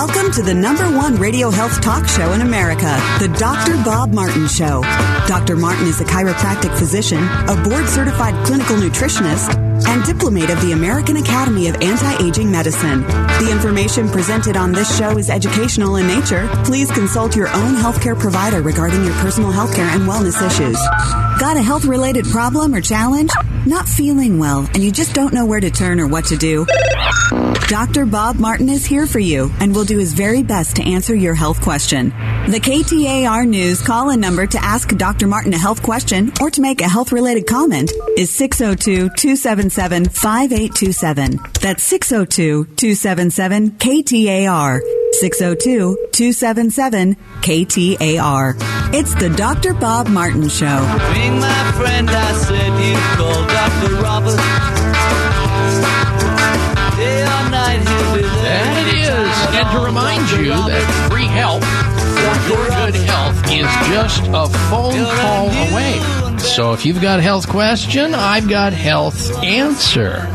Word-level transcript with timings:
Welcome 0.00 0.32
to 0.32 0.42
the 0.42 0.54
number 0.54 0.84
one 0.96 1.16
radio 1.16 1.50
health 1.50 1.82
talk 1.82 2.08
show 2.08 2.32
in 2.32 2.40
America, 2.40 2.88
the 3.18 3.28
Dr. 3.38 3.74
Bob 3.84 4.14
Martin 4.14 4.48
Show. 4.48 4.80
Dr. 5.28 5.56
Martin 5.56 5.88
is 5.88 6.00
a 6.00 6.04
chiropractic 6.04 6.74
physician, 6.78 7.22
a 7.22 7.62
board 7.62 7.86
certified 7.86 8.32
clinical 8.46 8.76
nutritionist, 8.76 9.54
and 9.86 10.02
diplomate 10.04 10.48
of 10.48 10.58
the 10.62 10.72
American 10.72 11.18
Academy 11.18 11.68
of 11.68 11.74
Anti 11.82 12.26
Aging 12.26 12.50
Medicine. 12.50 13.02
The 13.02 13.50
information 13.52 14.08
presented 14.08 14.56
on 14.56 14.72
this 14.72 14.96
show 14.96 15.18
is 15.18 15.28
educational 15.28 15.96
in 15.96 16.06
nature. 16.06 16.48
Please 16.64 16.90
consult 16.90 17.36
your 17.36 17.48
own 17.48 17.74
healthcare 17.74 18.18
provider 18.18 18.62
regarding 18.62 19.04
your 19.04 19.14
personal 19.16 19.52
healthcare 19.52 19.94
and 19.94 20.08
wellness 20.08 20.40
issues. 20.40 20.78
Got 21.38 21.58
a 21.58 21.62
health 21.62 21.84
related 21.84 22.24
problem 22.24 22.74
or 22.74 22.80
challenge? 22.80 23.32
Not 23.66 23.86
feeling 23.86 24.38
well, 24.38 24.60
and 24.72 24.82
you 24.82 24.90
just 24.90 25.14
don't 25.14 25.34
know 25.34 25.44
where 25.44 25.60
to 25.60 25.70
turn 25.70 26.00
or 26.00 26.06
what 26.06 26.24
to 26.26 26.36
do? 26.36 26.66
Dr. 27.68 28.06
Bob 28.06 28.36
Martin 28.36 28.68
is 28.68 28.86
here 28.86 29.06
for 29.06 29.18
you 29.18 29.50
and 29.60 29.74
will 29.74 29.84
do 29.84 29.98
his 29.98 30.14
very 30.14 30.42
best 30.42 30.76
to 30.76 30.82
answer 30.82 31.14
your 31.14 31.34
health 31.34 31.60
question. 31.60 32.08
The 32.48 32.58
KTAR 32.58 33.46
News 33.46 33.82
call 33.82 34.10
in 34.10 34.20
number 34.20 34.46
to 34.46 34.64
ask 34.64 34.96
Dr. 34.96 35.26
Martin 35.26 35.52
a 35.52 35.58
health 35.58 35.82
question 35.82 36.32
or 36.40 36.50
to 36.50 36.60
make 36.62 36.80
a 36.80 36.88
health 36.88 37.12
related 37.12 37.46
comment 37.46 37.92
is 38.16 38.30
602 38.30 39.10
277 39.10 40.06
5827. 40.08 41.38
That's 41.60 41.82
602 41.82 42.64
277 42.64 43.72
KTAR. 43.72 44.99
602 45.12 45.96
277 46.12 47.16
KTAR. 47.40 48.54
It's 48.94 49.14
the 49.14 49.30
Dr. 49.30 49.74
Bob 49.74 50.08
Martin 50.08 50.48
Show. 50.48 50.80
Being 51.12 51.38
my 51.38 51.72
friend, 51.72 52.08
I 52.10 52.32
said 52.32 52.72
you 52.80 52.96
call 53.16 53.46
Dr. 53.46 54.02
Robert. 54.02 54.36
Day 56.96 57.22
or 57.22 57.50
night, 57.50 57.80
he'll 57.80 58.14
be 58.14 58.22
there. 58.22 58.64
And 58.64 58.88
it 58.88 58.94
is. 58.94 59.36
And 59.56 59.70
to 59.72 59.84
remind 59.84 60.30
you 60.32 60.50
that 60.50 61.08
free 61.10 61.26
help 61.26 61.62
for 62.20 62.34
your 62.48 62.66
good 62.68 62.94
health 63.06 63.36
is 63.50 63.70
just 63.88 64.22
a 64.28 64.48
phone 64.68 65.04
call 65.16 65.48
away. 65.70 66.38
So 66.38 66.72
if 66.72 66.84
you've 66.84 67.00
got 67.00 67.18
a 67.18 67.22
health 67.22 67.48
question, 67.48 68.14
I've 68.14 68.48
got 68.48 68.72
health 68.72 69.30
answer. 69.42 70.26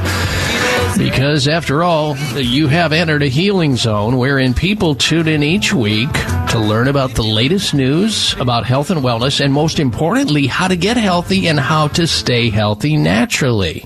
Because 0.98 1.48
after 1.48 1.84
all, 1.84 2.16
you 2.36 2.68
have 2.68 2.94
entered 2.94 3.22
a 3.22 3.28
healing 3.28 3.76
zone 3.76 4.18
wherein 4.18 4.54
people 4.54 4.96
tune 4.96 5.28
in 5.28 5.44
each 5.44 5.74
week 5.74 6.12
to 6.50 6.58
learn 6.58 6.88
about 6.88 7.12
the 7.12 7.24
latest 7.24 7.74
news 7.74 8.34
about 8.40 8.66
health 8.66 8.92
and 8.92 9.02
wellness, 9.02 9.44
and 9.44 9.54
most 9.54 9.80
importantly, 9.80 10.48
how 10.48 10.70
to 10.70 10.78
get 10.78 10.96
healthy 10.96 11.48
and 11.48 11.60
how 11.60 11.90
to 11.90 12.08
stay 12.08 12.50
healthy 12.50 12.96
naturally. 12.96 13.86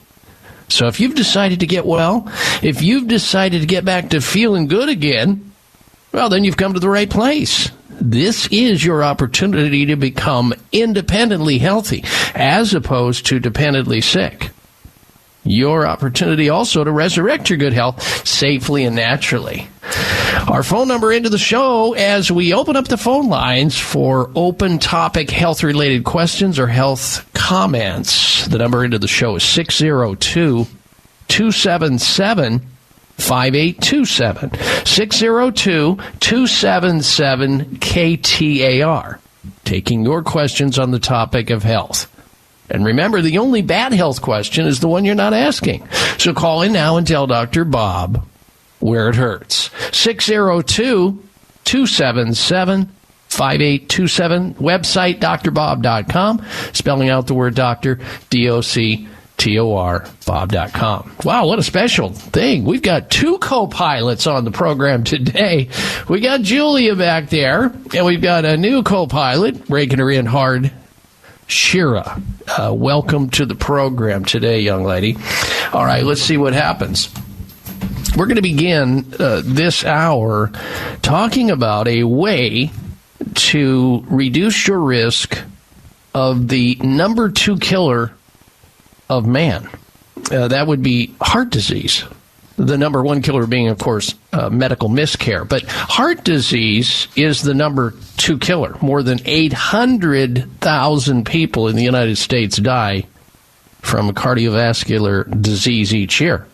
So 0.68 0.86
if 0.86 1.00
you've 1.00 1.16
decided 1.16 1.62
to 1.62 1.68
get 1.68 1.86
well, 1.86 2.32
if 2.62 2.84
you've 2.84 3.08
decided 3.08 3.62
to 3.62 3.68
get 3.68 3.86
back 3.86 4.10
to 4.10 4.22
feeling 4.22 4.68
good 4.68 4.88
again, 4.88 5.52
well, 6.12 6.30
then 6.30 6.44
you've 6.44 6.58
come 6.58 6.74
to 6.76 6.80
the 6.80 6.90
right 6.90 7.10
place. 7.10 7.72
This 7.90 8.48
is 8.48 8.86
your 8.86 9.04
opportunity 9.04 9.88
to 9.88 9.96
become 9.96 10.54
independently 10.72 11.58
healthy 11.58 12.04
as 12.36 12.74
opposed 12.76 13.26
to 13.28 13.40
dependently 13.40 14.00
sick. 14.00 14.52
Your 15.44 15.88
opportunity 15.88 16.50
also 16.50 16.84
to 16.84 16.92
resurrect 16.92 17.50
your 17.50 17.58
good 17.58 17.74
health 17.74 18.28
safely 18.28 18.86
and 18.86 18.96
naturally. 18.96 19.70
Our 20.48 20.64
phone 20.64 20.88
number 20.88 21.12
into 21.12 21.30
the 21.30 21.38
show 21.38 21.94
as 21.94 22.32
we 22.32 22.54
open 22.54 22.76
up 22.76 22.88
the 22.88 22.98
phone 22.98 23.30
lines 23.30 23.78
for 23.78 24.30
open 24.36 24.80
topic 24.80 25.30
health 25.30 25.64
related 25.64 26.04
questions 26.04 26.60
or 26.60 26.68
health 26.68 27.28
comments. 27.34 28.48
The 28.48 28.58
number 28.58 28.84
into 28.84 29.00
the 29.00 29.08
show 29.08 29.36
is 29.36 29.44
602 29.44 30.66
277 31.28 32.62
5827. 33.18 34.86
602 34.86 35.98
277 36.20 37.66
KTAR. 37.78 39.20
Taking 39.66 40.04
your 40.04 40.24
questions 40.24 40.80
on 40.80 40.92
the 40.92 41.00
topic 41.00 41.50
of 41.50 41.64
health. 41.64 42.09
And 42.70 42.86
remember, 42.86 43.22
the 43.22 43.38
only 43.40 43.62
bad 43.62 43.94
health 43.94 44.22
question 44.22 44.66
is 44.66 44.80
the 44.80 44.88
one 44.88 45.06
you're 45.06 45.16
not 45.16 45.34
asking. 45.34 45.88
So 46.18 46.34
call 46.34 46.62
in 46.62 46.74
now 46.74 46.98
and 46.98 47.08
tell 47.08 47.28
Dr. 47.28 47.66
Bob 47.66 48.26
where 48.80 49.10
it 49.10 49.16
hurts. 49.16 49.70
602 49.92 51.24
277 51.66 52.92
5827. 53.30 54.54
Website 54.56 55.20
drbob.com. 55.20 56.46
Spelling 56.74 57.10
out 57.10 57.28
the 57.28 57.34
word 57.34 57.56
doctor, 57.56 58.00
D 58.30 58.50
O 58.50 58.62
C 58.62 59.08
T 59.38 59.58
O 59.58 59.76
R, 59.76 60.06
Bob.com. 60.26 61.16
Wow, 61.24 61.48
what 61.48 61.60
a 61.60 61.64
special 61.64 62.10
thing. 62.10 62.66
We've 62.66 62.82
got 62.82 63.10
two 63.10 63.38
co 63.38 63.68
pilots 63.68 64.28
on 64.28 64.44
the 64.46 64.52
program 64.52 65.04
today. 65.04 65.70
We 66.10 66.20
got 66.20 66.42
Julia 66.42 66.96
back 66.96 67.30
there, 67.30 67.66
and 67.96 68.06
we've 68.06 68.22
got 68.22 68.46
a 68.46 68.58
new 68.58 68.84
co 68.84 69.08
pilot, 69.08 69.68
breaking 69.68 70.00
her 70.00 70.12
in 70.12 70.26
hard 70.26 70.72
Shira. 71.50 72.22
Uh, 72.48 72.74
welcome 72.74 73.30
to 73.32 73.46
the 73.46 73.56
program 73.56 74.24
today, 74.24 74.62
young 74.62 74.84
lady. 74.84 75.18
All 75.74 75.84
right, 75.84 76.04
let's 76.04 76.22
see 76.22 76.38
what 76.38 76.54
happens. 76.54 77.10
We're 78.16 78.28
going 78.28 78.36
to 78.36 78.42
begin 78.42 79.14
uh, 79.20 79.42
this 79.44 79.84
hour 79.84 80.52
talking 81.02 81.50
about 81.52 81.88
a 81.88 82.04
way 82.04 82.72
to 83.34 84.06
reduce 84.08 84.68
your 84.68 84.80
risk 84.80 85.40
of 86.14 86.48
the 86.48 86.76
number 86.84 87.30
two 87.30 87.58
killer 87.58 88.14
of 89.10 89.26
man. 89.26 89.70
Uh, 90.32 90.48
that 90.50 90.68
would 90.68 90.84
be 90.84 91.16
heart 91.20 91.50
disease. 91.50 92.04
The 92.60 92.78
number 92.78 93.02
one 93.02 93.22
killer 93.22 93.48
being, 93.48 93.70
of 93.70 93.78
course, 93.78 94.14
uh, 94.34 94.50
medical 94.50 94.90
miscare. 94.90 95.48
But 95.48 95.64
heart 95.64 96.26
disease 96.26 97.08
is 97.16 97.42
the 97.42 97.54
number 97.54 97.94
two 98.18 98.38
killer. 98.38 98.76
More 98.82 99.02
than 99.02 99.22
800,000 99.24 101.26
people 101.26 101.70
in 101.70 101.78
the 101.78 101.84
United 101.84 102.18
States 102.18 102.58
die 102.58 103.06
from 103.80 104.12
cardiovascular 104.12 105.42
disease 105.42 105.96
each 105.96 106.20
year. 106.20 106.48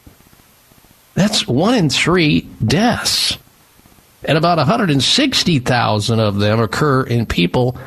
That's 1.15 1.47
one 1.47 1.73
in 1.73 1.89
three 1.89 2.41
deaths. 2.63 3.39
And 4.25 4.37
about 4.37 4.59
160,000 4.59 6.19
of 6.19 6.37
them 6.37 6.59
occur 6.59 7.01
in 7.01 7.25
people 7.25 7.77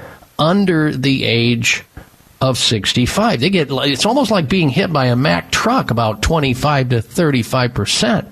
under 0.41 0.93
the 0.93 1.25
age 1.25 1.85
of 2.41 2.57
65. 2.57 3.41
They 3.41 3.51
get 3.51 3.69
it's 3.71 4.07
almost 4.07 4.31
like 4.31 4.49
being 4.49 4.69
hit 4.69 4.93
by 4.93 5.07
a 5.07 5.17
Mack 5.17 5.51
truck 5.51 5.91
about 5.91 6.23
25 6.23 6.91
to 6.91 6.99
35% 6.99 8.29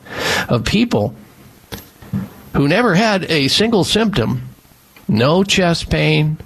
of 0.48 0.64
people 0.64 1.16
who 2.54 2.68
never 2.68 2.94
had 2.94 3.24
a 3.24 3.48
single 3.48 3.82
symptom, 3.84 4.48
no 5.08 5.42
chest 5.42 5.90
pain, 5.90 6.38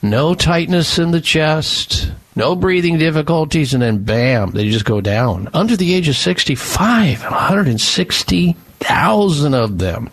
no 0.00 0.34
tightness 0.34 0.98
in 0.98 1.10
the 1.10 1.20
chest, 1.20 2.12
no 2.34 2.56
breathing 2.56 2.98
difficulties 2.98 3.74
and 3.74 3.82
then 3.82 4.04
bam, 4.04 4.52
they 4.52 4.70
just 4.70 4.84
go 4.84 5.00
down. 5.00 5.48
Under 5.52 5.76
the 5.76 5.94
age 5.94 6.08
of 6.08 6.16
65, 6.16 7.22
160,000 7.22 9.54
of 9.54 9.78
them. 9.78 10.10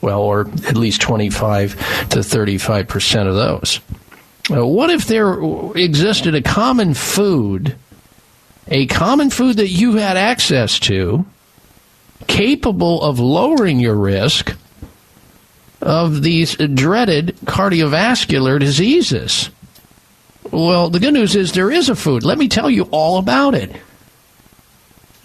Well, 0.00 0.20
or 0.20 0.42
at 0.66 0.76
least 0.76 1.00
25 1.00 1.72
to 2.10 2.18
35% 2.20 3.26
of 3.26 3.34
those. 3.34 3.80
Uh, 4.50 4.66
what 4.66 4.90
if 4.90 5.06
there 5.06 5.38
existed 5.76 6.34
a 6.34 6.42
common 6.42 6.94
food, 6.94 7.76
a 8.66 8.86
common 8.86 9.30
food 9.30 9.56
that 9.56 9.68
you 9.68 9.96
had 9.96 10.16
access 10.16 10.78
to, 10.78 11.26
capable 12.26 13.02
of 13.02 13.18
lowering 13.18 13.78
your 13.78 13.94
risk 13.94 14.56
of 15.80 16.22
these 16.22 16.56
dreaded 16.56 17.36
cardiovascular 17.44 18.58
diseases? 18.58 19.50
Well, 20.50 20.88
the 20.88 21.00
good 21.00 21.14
news 21.14 21.36
is 21.36 21.52
there 21.52 21.70
is 21.70 21.90
a 21.90 21.96
food. 21.96 22.24
Let 22.24 22.38
me 22.38 22.48
tell 22.48 22.70
you 22.70 22.84
all 22.90 23.18
about 23.18 23.54
it. 23.54 23.70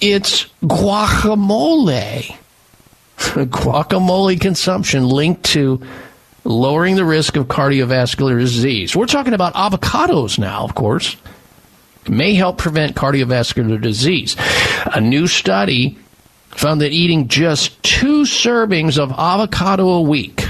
It's 0.02 0.48
guacamole. 0.62 2.36
guacamole 3.18 4.42
consumption 4.42 5.08
linked 5.08 5.44
to 5.46 5.82
lowering 6.44 6.96
the 6.96 7.06
risk 7.06 7.36
of 7.36 7.48
cardiovascular 7.48 8.40
disease. 8.40 8.96
We're 8.96 9.06
talking 9.06 9.34
about 9.34 9.54
avocados 9.54 10.38
now, 10.38 10.64
of 10.64 10.76
course. 10.76 11.16
May 12.08 12.34
help 12.34 12.58
prevent 12.58 12.96
cardiovascular 12.96 13.80
disease. 13.82 14.36
A 14.94 15.00
new 15.00 15.28
study 15.28 15.98
found 16.50 16.82
that 16.82 16.92
eating 16.92 17.28
just 17.28 17.82
two 17.82 18.24
servings 18.24 19.00
of 19.00 19.12
avocado 19.12 19.88
a 19.90 20.02
week, 20.02 20.46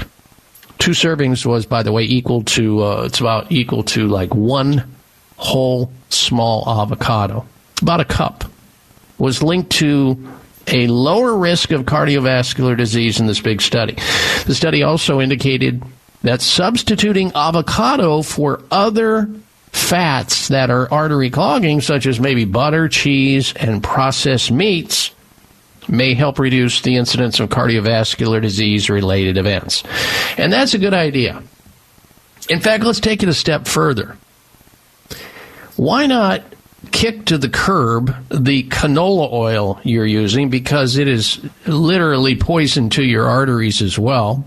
two 0.78 0.90
servings 0.90 1.46
was, 1.46 1.64
by 1.64 1.82
the 1.82 1.92
way, 1.92 2.02
equal 2.02 2.42
to, 2.42 2.82
uh, 2.82 3.02
it's 3.04 3.20
about 3.20 3.50
equal 3.52 3.84
to 3.84 4.08
like 4.08 4.34
one 4.34 4.84
whole 5.36 5.92
small 6.10 6.64
avocado, 6.68 7.46
about 7.80 8.00
a 8.00 8.04
cup, 8.04 8.44
was 9.18 9.42
linked 9.42 9.70
to 9.70 10.18
a 10.66 10.86
lower 10.86 11.36
risk 11.36 11.70
of 11.70 11.82
cardiovascular 11.82 12.76
disease 12.76 13.20
in 13.20 13.26
this 13.26 13.40
big 13.40 13.60
study. 13.60 13.94
The 14.46 14.54
study 14.54 14.82
also 14.82 15.20
indicated 15.20 15.82
that 16.22 16.40
substituting 16.40 17.32
avocado 17.34 18.22
for 18.22 18.62
other 18.70 19.28
fats 19.72 20.48
that 20.48 20.70
are 20.70 20.90
artery 20.92 21.30
clogging, 21.30 21.80
such 21.80 22.06
as 22.06 22.20
maybe 22.20 22.44
butter, 22.44 22.88
cheese, 22.88 23.52
and 23.54 23.82
processed 23.82 24.50
meats, 24.50 25.10
may 25.88 26.14
help 26.14 26.38
reduce 26.38 26.80
the 26.80 26.96
incidence 26.96 27.40
of 27.40 27.50
cardiovascular 27.50 28.40
disease 28.40 28.88
related 28.88 29.36
events. 29.36 29.82
And 30.38 30.52
that's 30.52 30.74
a 30.74 30.78
good 30.78 30.94
idea. 30.94 31.42
In 32.48 32.60
fact, 32.60 32.84
let's 32.84 33.00
take 33.00 33.22
it 33.22 33.28
a 33.28 33.34
step 33.34 33.66
further. 33.66 34.16
Why 35.76 36.06
not 36.06 36.42
kick 36.90 37.26
to 37.26 37.38
the 37.38 37.48
curb 37.48 38.14
the 38.30 38.64
canola 38.64 39.32
oil 39.32 39.80
you're 39.82 40.06
using 40.06 40.50
because 40.50 40.96
it 40.96 41.08
is 41.08 41.40
literally 41.66 42.36
poison 42.36 42.90
to 42.90 43.04
your 43.04 43.26
arteries 43.26 43.82
as 43.82 43.98
well, 43.98 44.44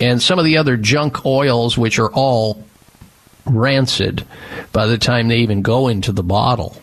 and 0.00 0.22
some 0.22 0.38
of 0.38 0.44
the 0.44 0.56
other 0.56 0.76
junk 0.76 1.24
oils, 1.26 1.76
which 1.78 1.98
are 1.98 2.10
all 2.12 2.64
rancid 3.46 4.24
by 4.72 4.86
the 4.86 4.98
time 4.98 5.28
they 5.28 5.38
even 5.38 5.62
go 5.62 5.88
into 5.88 6.12
the 6.12 6.22
bottle, 6.22 6.76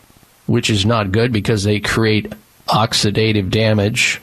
which 0.46 0.70
is 0.70 0.84
not 0.84 1.12
good 1.12 1.32
because 1.32 1.64
they 1.64 1.80
create 1.80 2.32
oxidative 2.68 3.50
damage 3.50 4.20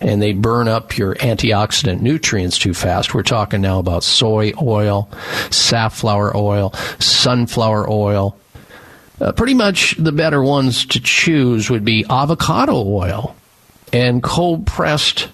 and 0.00 0.22
they 0.22 0.32
burn 0.32 0.68
up 0.68 0.96
your 0.96 1.14
antioxidant 1.16 2.00
nutrients 2.00 2.58
too 2.58 2.72
fast. 2.72 3.12
We're 3.12 3.22
talking 3.22 3.60
now 3.60 3.78
about 3.78 4.02
soy 4.02 4.52
oil, 4.60 5.10
safflower 5.50 6.34
oil, 6.36 6.72
sunflower 6.98 7.90
oil. 7.90 8.36
Uh, 9.20 9.32
pretty 9.32 9.54
much 9.54 9.94
the 9.96 10.12
better 10.12 10.42
ones 10.42 10.86
to 10.86 11.00
choose 11.00 11.68
would 11.68 11.84
be 11.84 12.06
avocado 12.08 12.74
oil 12.74 13.36
and 13.92 14.22
cold 14.22 14.66
pressed 14.66 15.28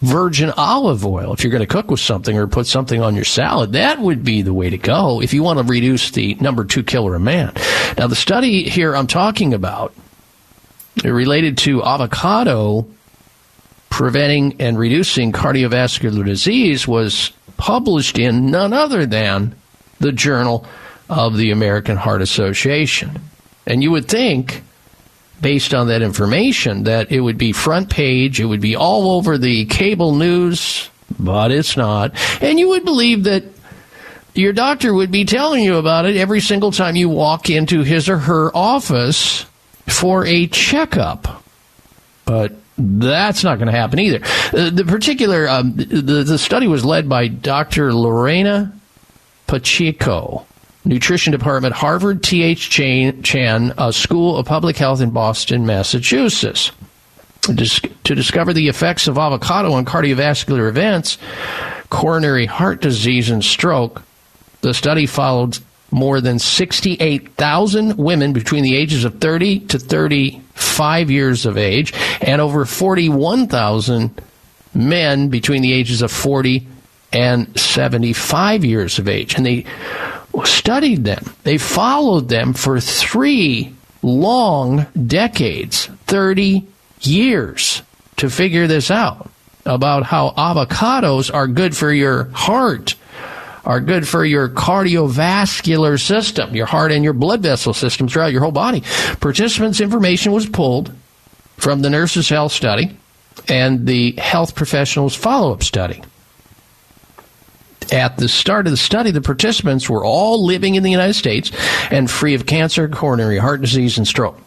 virgin 0.00 0.50
olive 0.56 1.04
oil. 1.04 1.34
If 1.34 1.44
you're 1.44 1.50
going 1.50 1.60
to 1.60 1.66
cook 1.66 1.90
with 1.90 2.00
something 2.00 2.36
or 2.36 2.46
put 2.46 2.66
something 2.66 3.02
on 3.02 3.14
your 3.14 3.24
salad, 3.24 3.72
that 3.72 3.98
would 3.98 4.24
be 4.24 4.40
the 4.42 4.54
way 4.54 4.70
to 4.70 4.78
go 4.78 5.20
if 5.20 5.34
you 5.34 5.42
want 5.42 5.58
to 5.58 5.64
reduce 5.64 6.10
the 6.10 6.34
number 6.36 6.64
two 6.64 6.82
killer 6.82 7.14
of 7.14 7.22
man. 7.22 7.52
Now, 7.98 8.06
the 8.06 8.16
study 8.16 8.68
here 8.68 8.96
I'm 8.96 9.06
talking 9.06 9.52
about 9.52 9.92
related 11.04 11.58
to 11.58 11.84
avocado 11.84 12.86
preventing 13.90 14.56
and 14.60 14.78
reducing 14.78 15.32
cardiovascular 15.32 16.24
disease 16.24 16.88
was 16.88 17.32
published 17.58 18.18
in 18.18 18.50
none 18.50 18.72
other 18.72 19.04
than 19.04 19.54
the 19.98 20.12
Journal 20.12 20.64
of 21.10 21.36
the 21.36 21.50
American 21.50 21.96
Heart 21.96 22.22
Association. 22.22 23.20
And 23.66 23.82
you 23.82 23.90
would 23.90 24.08
think, 24.08 24.62
based 25.40 25.74
on 25.74 25.88
that 25.88 26.02
information, 26.02 26.84
that 26.84 27.10
it 27.10 27.20
would 27.20 27.36
be 27.36 27.52
front 27.52 27.90
page, 27.90 28.40
it 28.40 28.46
would 28.46 28.60
be 28.60 28.76
all 28.76 29.12
over 29.12 29.36
the 29.36 29.66
cable 29.66 30.14
news, 30.14 30.88
but 31.18 31.50
it's 31.50 31.76
not. 31.76 32.12
And 32.42 32.58
you 32.58 32.68
would 32.68 32.84
believe 32.84 33.24
that 33.24 33.44
your 34.34 34.52
doctor 34.52 34.94
would 34.94 35.10
be 35.10 35.24
telling 35.24 35.64
you 35.64 35.76
about 35.76 36.06
it 36.06 36.16
every 36.16 36.40
single 36.40 36.70
time 36.70 36.96
you 36.96 37.08
walk 37.08 37.50
into 37.50 37.82
his 37.82 38.08
or 38.08 38.18
her 38.18 38.56
office 38.56 39.44
for 39.88 40.24
a 40.24 40.46
checkup. 40.46 41.42
But 42.24 42.54
that's 42.78 43.42
not 43.42 43.58
going 43.58 43.66
to 43.66 43.76
happen 43.76 43.98
either. 43.98 44.20
Uh, 44.56 44.70
the 44.70 44.84
particular 44.86 45.48
um, 45.48 45.74
the, 45.74 46.22
the 46.24 46.38
study 46.38 46.68
was 46.68 46.84
led 46.84 47.08
by 47.08 47.28
Dr. 47.28 47.92
Lorena 47.92 48.72
Pacheco, 49.46 50.46
Nutrition 50.84 51.30
Department, 51.30 51.74
Harvard 51.74 52.22
T.H. 52.22 52.70
Chan, 52.70 53.92
School 53.92 54.36
of 54.36 54.46
Public 54.46 54.76
Health 54.76 55.00
in 55.00 55.10
Boston, 55.10 55.66
Massachusetts. 55.66 56.72
To 57.42 58.14
discover 58.14 58.52
the 58.52 58.68
effects 58.68 59.08
of 59.08 59.18
avocado 59.18 59.72
on 59.72 59.84
cardiovascular 59.84 60.68
events, 60.68 61.18
coronary 61.88 62.46
heart 62.46 62.80
disease, 62.80 63.30
and 63.30 63.44
stroke, 63.44 64.02
the 64.60 64.74
study 64.74 65.06
followed 65.06 65.58
more 65.90 66.20
than 66.20 66.38
68,000 66.38 67.96
women 67.96 68.32
between 68.32 68.62
the 68.62 68.76
ages 68.76 69.04
of 69.04 69.20
30 69.20 69.60
to 69.60 69.78
35 69.78 71.10
years 71.10 71.46
of 71.46 71.58
age 71.58 71.92
and 72.20 72.40
over 72.40 72.64
41,000 72.64 74.22
men 74.72 75.28
between 75.28 75.62
the 75.62 75.72
ages 75.72 76.02
of 76.02 76.12
40 76.12 76.66
and 77.12 77.58
75 77.58 78.64
years 78.64 79.00
of 79.00 79.08
age. 79.08 79.34
And 79.34 79.44
they 79.44 79.64
studied 80.44 81.04
them. 81.04 81.24
They 81.42 81.58
followed 81.58 82.28
them 82.28 82.52
for 82.54 82.80
three 82.80 83.74
long 84.02 84.86
decades, 85.06 85.86
30 86.06 86.66
years, 87.02 87.82
to 88.16 88.30
figure 88.30 88.66
this 88.66 88.90
out 88.90 89.30
about 89.66 90.04
how 90.04 90.30
avocados 90.30 91.32
are 91.32 91.46
good 91.46 91.76
for 91.76 91.92
your 91.92 92.24
heart 92.32 92.94
are 93.64 93.80
good 93.80 94.08
for 94.08 94.24
your 94.24 94.48
cardiovascular 94.48 96.00
system, 96.00 96.54
your 96.54 96.66
heart 96.66 96.92
and 96.92 97.04
your 97.04 97.12
blood 97.12 97.42
vessel 97.42 97.74
system 97.74 98.08
throughout 98.08 98.32
your 98.32 98.40
whole 98.40 98.52
body. 98.52 98.82
Participants' 99.20 99.80
information 99.80 100.32
was 100.32 100.48
pulled 100.48 100.92
from 101.56 101.82
the 101.82 101.90
Nurses' 101.90 102.28
Health 102.28 102.52
Study 102.52 102.96
and 103.48 103.86
the 103.86 104.12
Health 104.12 104.54
Professionals 104.54 105.14
Follow 105.14 105.52
Up 105.52 105.62
Study. 105.62 106.02
At 107.90 108.18
the 108.18 108.28
start 108.28 108.66
of 108.66 108.70
the 108.70 108.76
study, 108.76 109.10
the 109.10 109.20
participants 109.20 109.90
were 109.90 110.04
all 110.04 110.44
living 110.44 110.76
in 110.76 110.82
the 110.82 110.90
United 110.90 111.14
States 111.14 111.50
and 111.90 112.10
free 112.10 112.34
of 112.34 112.46
cancer, 112.46 112.88
coronary 112.88 113.38
heart 113.38 113.60
disease, 113.60 113.98
and 113.98 114.06
stroke. 114.06 114.38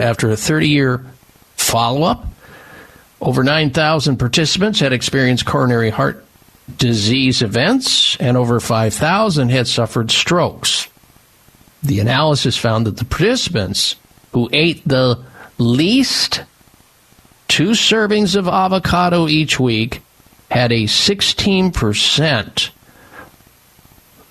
After 0.00 0.30
a 0.30 0.36
30 0.36 0.68
year 0.68 1.04
follow 1.56 2.04
up, 2.04 2.26
over 3.20 3.42
9,000 3.44 4.16
participants 4.16 4.80
had 4.80 4.92
experienced 4.92 5.44
coronary 5.44 5.90
heart 5.90 6.24
disease 6.76 7.42
events, 7.42 8.16
and 8.16 8.36
over 8.36 8.60
5,000 8.60 9.48
had 9.48 9.66
suffered 9.66 10.10
strokes. 10.10 10.88
The 11.82 12.00
analysis 12.00 12.56
found 12.56 12.86
that 12.86 12.96
the 12.96 13.04
participants 13.04 13.96
who 14.32 14.48
ate 14.52 14.86
the 14.86 15.18
least 15.58 16.44
two 17.48 17.70
servings 17.70 18.36
of 18.36 18.46
avocado 18.46 19.28
each 19.28 19.58
week 19.58 20.02
had 20.50 20.72
a 20.72 20.84
16% 20.84 22.70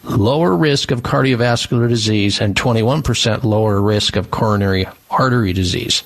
lower 0.04 0.56
risk 0.56 0.92
of 0.92 1.04
cardiovascular 1.04 1.90
disease 1.90 2.40
and 2.40 2.56
21% 2.56 3.44
lower 3.44 3.82
risk 3.82 4.16
of 4.16 4.32
coronary 4.32 4.88
artery 5.10 5.54
disease. 5.54 6.04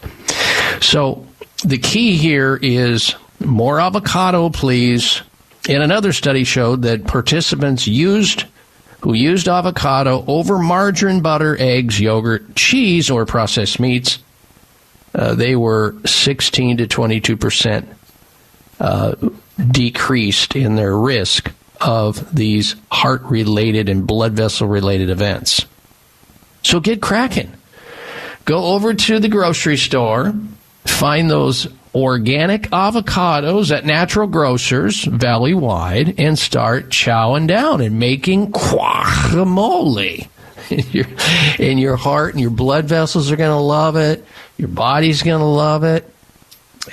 So 0.81 1.27
the 1.63 1.77
key 1.77 2.17
here 2.17 2.59
is 2.61 3.15
more 3.39 3.79
avocado, 3.79 4.49
please. 4.49 5.21
And 5.69 5.83
another 5.83 6.13
study 6.13 6.43
showed 6.43 6.81
that 6.83 7.05
participants 7.05 7.87
used 7.87 8.45
who 9.01 9.13
used 9.13 9.47
avocado 9.47 10.23
over 10.27 10.59
margarine, 10.59 11.21
butter, 11.21 11.57
eggs, 11.59 11.99
yogurt, 11.99 12.55
cheese, 12.55 13.09
or 13.09 13.25
processed 13.25 13.79
meats, 13.79 14.19
uh, 15.15 15.33
they 15.33 15.55
were 15.55 15.95
16 16.05 16.77
to 16.77 16.87
22 16.87 17.35
percent 17.35 17.89
uh, 18.79 19.15
decreased 19.69 20.55
in 20.55 20.75
their 20.75 20.97
risk 20.97 21.51
of 21.79 22.33
these 22.33 22.75
heart 22.91 23.21
related 23.23 23.89
and 23.89 24.05
blood 24.05 24.33
vessel 24.33 24.67
related 24.67 25.09
events. 25.09 25.65
So 26.63 26.79
get 26.79 27.01
cracking. 27.01 27.51
Go 28.45 28.65
over 28.73 28.93
to 28.93 29.19
the 29.19 29.29
grocery 29.29 29.77
store, 29.77 30.33
find 30.85 31.29
those 31.29 31.67
organic 31.93 32.63
avocados 32.69 33.75
at 33.75 33.85
natural 33.85 34.27
grocers 34.27 35.03
valley 35.03 35.53
wide 35.53 36.19
and 36.19 36.39
start 36.39 36.89
chowing 36.89 37.47
down 37.47 37.81
and 37.81 37.99
making 37.99 38.51
guacamole. 38.51 40.27
your, 40.93 41.05
in 41.59 41.77
your 41.77 41.97
heart 41.97 42.33
and 42.33 42.41
your 42.41 42.49
blood 42.49 42.85
vessels 42.85 43.31
are 43.31 43.35
going 43.35 43.49
to 43.49 43.61
love 43.61 43.97
it. 43.97 44.25
Your 44.57 44.69
body's 44.69 45.21
going 45.21 45.39
to 45.39 45.45
love 45.45 45.83
it. 45.83 46.09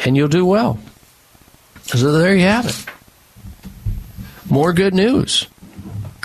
And 0.04 0.16
you'll 0.16 0.28
do 0.28 0.44
well. 0.44 0.78
So 1.88 2.12
there 2.12 2.36
you 2.36 2.42
have 2.42 2.66
it. 2.66 2.86
More 4.50 4.72
good 4.74 4.94
news. 4.94 5.46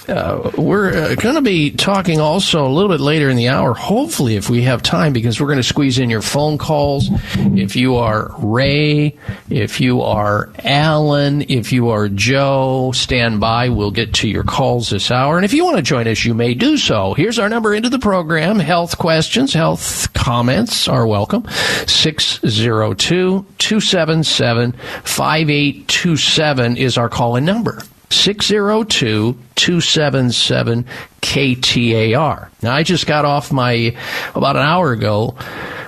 Uh, 0.07 0.51
we're 0.57 0.89
uh, 0.89 1.15
going 1.15 1.35
to 1.35 1.41
be 1.41 1.71
talking 1.71 2.19
also 2.19 2.65
a 2.65 2.67
little 2.67 2.89
bit 2.89 2.99
later 2.99 3.29
in 3.29 3.37
the 3.37 3.47
hour, 3.47 3.73
hopefully, 3.73 4.35
if 4.35 4.49
we 4.49 4.63
have 4.63 4.83
time, 4.83 5.13
because 5.13 5.39
we're 5.39 5.47
going 5.47 5.57
to 5.57 5.63
squeeze 5.63 5.97
in 5.97 6.09
your 6.09 6.21
phone 6.21 6.57
calls. 6.57 7.07
If 7.35 7.75
you 7.75 7.95
are 7.95 8.35
Ray, 8.39 9.17
if 9.49 9.79
you 9.79 10.01
are 10.01 10.51
Alan, 10.63 11.43
if 11.43 11.71
you 11.71 11.89
are 11.89 12.09
Joe, 12.09 12.91
stand 12.93 13.39
by. 13.39 13.69
We'll 13.69 13.91
get 13.91 14.13
to 14.15 14.27
your 14.27 14.43
calls 14.43 14.89
this 14.89 15.09
hour. 15.09 15.37
And 15.37 15.45
if 15.45 15.53
you 15.53 15.63
want 15.63 15.77
to 15.77 15.83
join 15.83 16.07
us, 16.07 16.25
you 16.25 16.33
may 16.33 16.53
do 16.53 16.77
so. 16.77 17.13
Here's 17.13 17.39
our 17.39 17.47
number 17.47 17.73
into 17.73 17.89
the 17.89 17.99
program. 17.99 18.59
Health 18.59 18.97
questions, 18.97 19.53
health 19.53 20.11
comments 20.13 20.87
are 20.87 21.07
welcome. 21.07 21.47
602 21.87 23.45
277 23.57 24.73
5827 24.73 26.77
is 26.77 26.97
our 26.97 27.09
call 27.09 27.37
in 27.37 27.45
number. 27.45 27.81
602 28.13 29.37
277 29.55 30.85
KTAR. 31.21 32.49
Now, 32.61 32.73
I 32.73 32.83
just 32.83 33.07
got 33.07 33.25
off 33.25 33.51
my, 33.51 33.95
about 34.35 34.55
an 34.55 34.63
hour 34.63 34.91
ago, 34.91 35.35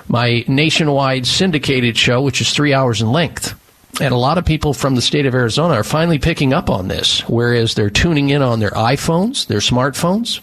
my 0.08 0.44
nationwide 0.48 1.26
syndicated 1.26 1.96
show, 1.96 2.22
which 2.22 2.40
is 2.40 2.52
three 2.52 2.74
hours 2.74 3.02
in 3.02 3.12
length. 3.12 3.54
And 4.00 4.12
a 4.12 4.18
lot 4.18 4.36
of 4.36 4.44
people 4.44 4.74
from 4.74 4.94
the 4.94 5.02
state 5.02 5.26
of 5.26 5.34
Arizona 5.34 5.74
are 5.74 5.84
finally 5.84 6.18
picking 6.18 6.52
up 6.52 6.68
on 6.68 6.88
this, 6.88 7.20
whereas 7.28 7.74
they're 7.74 7.90
tuning 7.90 8.28
in 8.28 8.42
on 8.42 8.60
their 8.60 8.70
iPhones, 8.70 9.46
their 9.46 9.60
smartphones, 9.60 10.40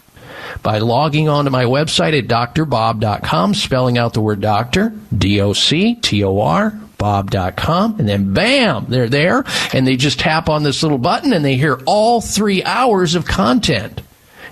by 0.62 0.78
logging 0.78 1.28
on 1.28 1.44
to 1.44 1.50
my 1.50 1.64
website 1.64 2.18
at 2.18 2.26
drbob.com, 2.26 3.54
spelling 3.54 3.96
out 3.96 4.12
the 4.12 4.20
word 4.20 4.40
doctor, 4.40 4.92
D 5.16 5.40
O 5.40 5.52
C 5.52 5.94
T 5.96 6.24
O 6.24 6.40
R, 6.40 6.78
drbob.com, 6.98 7.98
and 7.98 8.08
then 8.08 8.32
bam, 8.32 8.86
they're 8.88 9.08
there, 9.08 9.44
and 9.72 9.86
they 9.86 9.96
just 9.96 10.20
tap 10.20 10.48
on 10.48 10.62
this 10.62 10.82
little 10.82 10.98
button 10.98 11.32
and 11.32 11.44
they 11.44 11.56
hear 11.56 11.80
all 11.86 12.20
three 12.20 12.62
hours 12.64 13.14
of 13.14 13.26
content. 13.26 14.00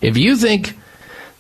If 0.01 0.17
you 0.17 0.37
think 0.37 0.77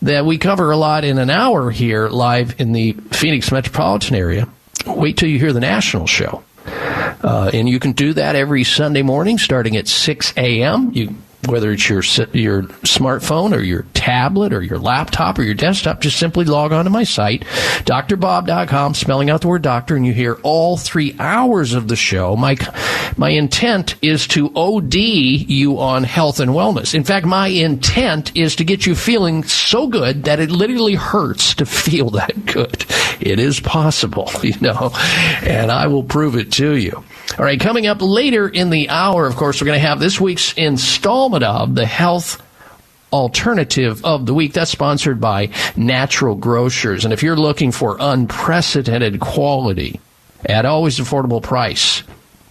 that 0.02 0.24
we 0.24 0.38
cover 0.38 0.70
a 0.70 0.76
lot 0.76 1.04
in 1.04 1.18
an 1.18 1.30
hour 1.30 1.70
here 1.70 2.08
live 2.08 2.60
in 2.60 2.72
the 2.72 2.92
Phoenix 3.10 3.52
metropolitan 3.52 4.16
area, 4.16 4.48
wait 4.86 5.16
till 5.16 5.28
you 5.28 5.38
hear 5.38 5.52
the 5.52 5.60
national 5.60 6.06
show. 6.06 6.42
Uh, 6.66 7.50
and 7.52 7.68
you 7.68 7.78
can 7.78 7.92
do 7.92 8.12
that 8.14 8.36
every 8.36 8.64
Sunday 8.64 9.02
morning 9.02 9.38
starting 9.38 9.76
at 9.76 9.88
6 9.88 10.32
a.m. 10.36 10.90
You 10.92 11.14
whether 11.48 11.72
it's 11.72 11.88
your 11.88 12.02
your 12.32 12.62
smartphone 12.84 13.56
or 13.56 13.60
your 13.60 13.84
tablet 13.94 14.52
or 14.52 14.62
your 14.62 14.78
laptop 14.78 15.38
or 15.38 15.42
your 15.42 15.54
desktop, 15.54 16.00
just 16.00 16.18
simply 16.18 16.44
log 16.44 16.72
on 16.72 16.84
to 16.84 16.90
my 16.90 17.04
site, 17.04 17.42
drbob.com, 17.84 18.94
spelling 18.94 19.30
out 19.30 19.40
the 19.40 19.48
word 19.48 19.62
doctor, 19.62 19.96
and 19.96 20.06
you 20.06 20.12
hear 20.12 20.38
all 20.42 20.76
three 20.76 21.16
hours 21.18 21.74
of 21.74 21.88
the 21.88 21.96
show. 21.96 22.36
My, 22.36 22.56
my 23.16 23.30
intent 23.30 23.96
is 24.02 24.26
to 24.28 24.52
OD 24.54 24.94
you 24.94 25.78
on 25.80 26.04
health 26.04 26.38
and 26.38 26.52
wellness. 26.52 26.94
In 26.94 27.04
fact, 27.04 27.26
my 27.26 27.48
intent 27.48 28.36
is 28.36 28.56
to 28.56 28.64
get 28.64 28.86
you 28.86 28.94
feeling 28.94 29.42
so 29.44 29.88
good 29.88 30.24
that 30.24 30.40
it 30.40 30.50
literally 30.50 30.94
hurts 30.94 31.54
to 31.56 31.66
feel 31.66 32.10
that 32.10 32.46
good. 32.46 32.84
It 33.20 33.38
is 33.38 33.60
possible, 33.60 34.30
you 34.42 34.58
know, 34.60 34.92
and 35.42 35.72
I 35.72 35.88
will 35.88 36.04
prove 36.04 36.36
it 36.36 36.52
to 36.52 36.76
you. 36.76 37.02
All 37.38 37.44
right, 37.46 37.58
coming 37.58 37.86
up 37.86 38.02
later 38.02 38.46
in 38.46 38.68
the 38.68 38.90
hour, 38.90 39.26
of 39.26 39.36
course, 39.36 39.60
we're 39.60 39.66
going 39.66 39.80
to 39.80 39.86
have 39.86 40.00
this 40.00 40.20
week's 40.20 40.52
installment 40.52 41.42
of 41.42 41.74
the 41.74 41.86
health 41.86 42.42
alternative 43.10 44.04
of 44.04 44.26
the 44.26 44.34
week. 44.34 44.52
That's 44.52 44.70
sponsored 44.70 45.18
by 45.18 45.48
Natural 45.74 46.34
Grocers. 46.34 47.04
And 47.04 47.12
if 47.12 47.22
you're 47.22 47.36
looking 47.36 47.72
for 47.72 47.96
unprecedented 47.98 49.20
quality 49.20 49.98
at 50.44 50.66
always 50.66 50.98
affordable 50.98 51.42
price, 51.42 52.02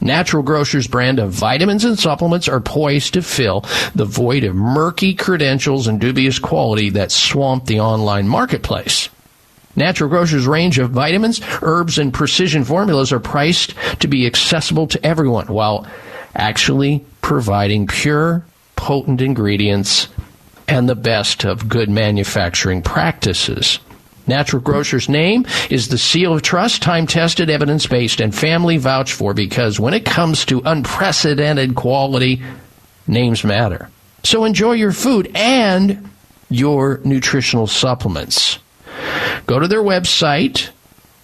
Natural 0.02 0.42
Grocers 0.42 0.88
brand 0.88 1.20
of 1.20 1.32
vitamins 1.32 1.86
and 1.86 1.98
supplements 1.98 2.48
are 2.48 2.60
poised 2.60 3.14
to 3.14 3.22
fill 3.22 3.62
the 3.94 4.06
void 4.06 4.44
of 4.44 4.56
murky 4.56 5.14
credentials 5.14 5.88
and 5.88 6.02
dubious 6.02 6.40
quality 6.40 6.90
that 6.90 7.12
swamp 7.12 7.66
the 7.66 7.80
online 7.80 8.28
marketplace. 8.28 9.10
Natural 9.76 10.10
Grocers' 10.10 10.48
range 10.48 10.80
of 10.80 10.92
vitamins, 10.92 11.42
herbs, 11.62 11.98
and 11.98 12.14
precision 12.14 12.64
formulas 12.64 13.12
are 13.12 13.20
priced 13.20 13.74
to 14.00 14.08
be 14.08 14.26
accessible 14.26 14.88
to 14.88 15.06
everyone 15.06 15.48
while 15.48 15.88
actually 16.36 17.06
providing 17.22 17.88
pure, 17.88 18.46
potent 18.76 19.22
ingredients 19.22 20.08
and 20.68 20.88
the 20.88 20.96
best 20.96 21.46
of 21.46 21.70
good 21.70 21.90
manufacturing 21.90 22.82
practices. 22.82 23.80
Natural 24.28 24.62
Grocer's 24.62 25.10
name 25.10 25.46
is 25.70 25.88
the 25.88 25.98
seal 25.98 26.34
of 26.34 26.42
trust, 26.42 26.82
time 26.82 27.08
tested, 27.08 27.50
evidence 27.50 27.88
based, 27.88 28.22
and 28.22 28.34
family 28.34 28.78
vouched 28.78 29.14
for 29.14 29.34
because 29.34 29.80
when 29.80 29.94
it 29.94 30.06
comes 30.06 30.46
to 30.46 30.62
unprecedented 30.64 31.76
quality, 31.76 32.42
names 33.08 33.44
matter. 33.44 33.90
So 34.24 34.46
enjoy 34.46 34.74
your 34.74 34.92
food 34.92 35.32
and 35.34 36.10
your 36.50 37.02
nutritional 37.04 37.68
supplements. 37.68 38.60
Go 39.46 39.60
to 39.60 39.68
their 39.68 39.84
website, 39.84 40.70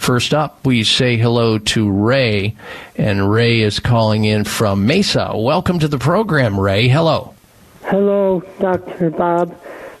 First 0.00 0.32
up, 0.32 0.64
we 0.64 0.82
say 0.82 1.18
hello 1.18 1.58
to 1.58 1.90
Ray, 1.90 2.56
and 2.96 3.30
Ray 3.30 3.60
is 3.60 3.80
calling 3.80 4.24
in 4.24 4.44
from 4.44 4.86
Mesa. 4.86 5.32
Welcome 5.36 5.78
to 5.80 5.88
the 5.88 5.98
program, 5.98 6.58
Ray. 6.58 6.88
Hello. 6.88 7.34
Hello, 7.82 8.42
Dr. 8.58 9.10
Bob. 9.10 9.54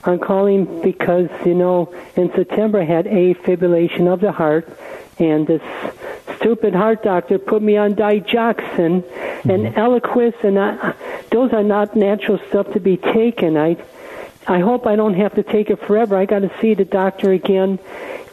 I'm 0.04 0.18
calling 0.18 0.80
because, 0.80 1.28
you 1.44 1.52
know, 1.52 1.94
in 2.16 2.32
September 2.32 2.80
I 2.80 2.84
had 2.84 3.08
a 3.08 3.34
fibrillation 3.34 4.10
of 4.10 4.20
the 4.20 4.32
heart, 4.32 4.66
and 5.18 5.46
this 5.46 5.62
stupid 6.38 6.74
heart 6.74 7.02
doctor 7.02 7.38
put 7.38 7.60
me 7.60 7.76
on 7.76 7.94
digoxin 7.94 9.02
mm-hmm. 9.02 9.50
and 9.50 9.74
Eliquis, 9.74 10.42
and 10.42 10.58
I, 10.58 10.94
those 11.30 11.52
are 11.52 11.62
not 11.62 11.94
natural 11.94 12.40
stuff 12.48 12.72
to 12.72 12.80
be 12.80 12.96
taken. 12.96 13.58
I, 13.58 13.76
I 14.50 14.58
hope 14.58 14.84
I 14.84 14.96
don't 14.96 15.14
have 15.14 15.34
to 15.36 15.44
take 15.44 15.70
it 15.70 15.80
forever. 15.86 16.16
I 16.16 16.24
got 16.26 16.40
to 16.40 16.50
see 16.60 16.74
the 16.74 16.84
doctor 16.84 17.30
again 17.30 17.78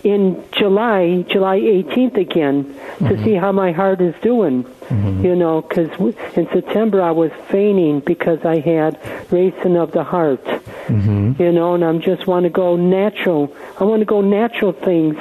in 0.04 0.44
July, 0.52 1.22
July 1.30 1.60
18th 1.60 2.18
again, 2.18 2.64
to 2.64 3.04
mm-hmm. 3.04 3.24
see 3.24 3.34
how 3.36 3.52
my 3.52 3.72
heart 3.72 4.02
is 4.02 4.16
doing. 4.24 4.64
Mm-hmm. 4.64 5.24
You 5.24 5.36
know, 5.36 5.62
because 5.62 5.92
in 6.36 6.48
September 6.50 7.04
I 7.04 7.12
was 7.12 7.32
fainting 7.50 8.00
because 8.00 8.44
I 8.46 8.60
had 8.60 9.00
racing 9.32 9.78
of 9.78 9.92
the 9.92 10.04
heart. 10.04 10.44
Mm-hmm. 10.44 11.40
You 11.40 11.52
know, 11.52 11.76
and 11.76 11.86
I 11.86 11.96
just 12.00 12.26
want 12.26 12.46
to 12.46 12.50
go 12.50 12.76
natural. 12.76 13.56
I 13.80 13.84
want 13.84 14.00
to 14.00 14.06
go 14.06 14.22
natural 14.22 14.72
things. 14.72 15.18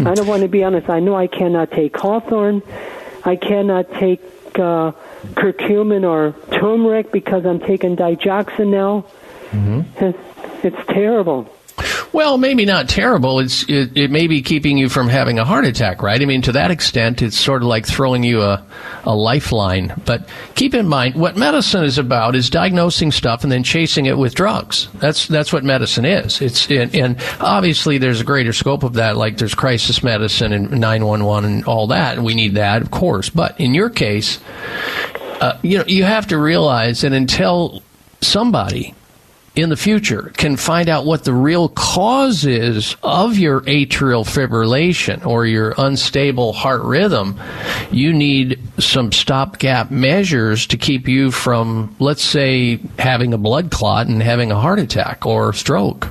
I 0.00 0.14
don't 0.14 0.26
want 0.26 0.42
to 0.42 0.48
be 0.48 0.64
honest. 0.64 0.90
I 0.90 0.98
know 0.98 1.14
I 1.14 1.28
cannot 1.28 1.70
take 1.70 1.96
hawthorn. 1.96 2.60
I 3.24 3.36
cannot 3.36 3.88
take 3.92 4.20
uh, 4.58 4.90
curcumin 5.34 6.02
or 6.02 6.34
turmeric 6.58 7.12
because 7.12 7.46
I'm 7.46 7.60
taking 7.60 7.94
digoxin 7.96 8.68
now. 8.68 9.06
Mm-hmm. 9.54 10.04
It's, 10.04 10.64
it's 10.64 10.86
terrible. 10.88 11.48
Well, 12.12 12.38
maybe 12.38 12.64
not 12.64 12.88
terrible. 12.88 13.40
It's 13.40 13.68
it, 13.68 13.96
it, 13.96 14.10
may 14.10 14.28
be 14.28 14.40
keeping 14.40 14.78
you 14.78 14.88
from 14.88 15.08
having 15.08 15.40
a 15.40 15.44
heart 15.44 15.64
attack, 15.64 16.00
right? 16.00 16.20
I 16.20 16.24
mean, 16.24 16.42
to 16.42 16.52
that 16.52 16.70
extent, 16.70 17.22
it's 17.22 17.36
sort 17.36 17.62
of 17.62 17.68
like 17.68 17.86
throwing 17.86 18.22
you 18.22 18.40
a, 18.40 18.64
a 19.02 19.14
lifeline. 19.16 20.00
But 20.04 20.28
keep 20.54 20.74
in 20.74 20.86
mind, 20.86 21.16
what 21.16 21.36
medicine 21.36 21.82
is 21.82 21.98
about 21.98 22.36
is 22.36 22.48
diagnosing 22.48 23.10
stuff 23.10 23.42
and 23.42 23.50
then 23.50 23.64
chasing 23.64 24.06
it 24.06 24.16
with 24.16 24.36
drugs. 24.36 24.86
That's 24.94 25.26
that's 25.26 25.52
what 25.52 25.64
medicine 25.64 26.04
is. 26.04 26.40
It's 26.40 26.70
and, 26.70 26.94
and 26.94 27.20
obviously 27.40 27.98
there's 27.98 28.20
a 28.20 28.24
greater 28.24 28.52
scope 28.52 28.84
of 28.84 28.92
that. 28.94 29.16
Like 29.16 29.38
there's 29.38 29.56
crisis 29.56 30.04
medicine 30.04 30.52
and 30.52 30.70
911 30.70 31.52
and 31.52 31.64
all 31.64 31.88
that. 31.88 32.20
We 32.20 32.36
need 32.36 32.54
that, 32.54 32.80
of 32.80 32.92
course. 32.92 33.28
But 33.28 33.58
in 33.60 33.74
your 33.74 33.90
case, 33.90 34.38
uh, 35.40 35.58
you 35.62 35.78
know, 35.78 35.84
you 35.88 36.04
have 36.04 36.28
to 36.28 36.38
realize 36.38 37.00
that 37.00 37.12
until 37.12 37.82
somebody 38.20 38.94
in 39.54 39.68
the 39.68 39.76
future 39.76 40.32
can 40.36 40.56
find 40.56 40.88
out 40.88 41.06
what 41.06 41.24
the 41.24 41.32
real 41.32 41.68
cause 41.68 42.44
is 42.44 42.96
of 43.02 43.38
your 43.38 43.60
atrial 43.62 44.24
fibrillation 44.24 45.24
or 45.24 45.46
your 45.46 45.74
unstable 45.78 46.52
heart 46.52 46.82
rhythm, 46.82 47.38
you 47.90 48.12
need 48.12 48.58
some 48.78 49.12
stopgap 49.12 49.90
measures 49.90 50.66
to 50.66 50.76
keep 50.76 51.06
you 51.06 51.30
from, 51.30 51.94
let's 52.00 52.24
say, 52.24 52.80
having 52.98 53.32
a 53.32 53.38
blood 53.38 53.70
clot 53.70 54.08
and 54.08 54.22
having 54.22 54.50
a 54.50 54.58
heart 54.58 54.80
attack 54.80 55.24
or 55.24 55.52
stroke. 55.52 56.08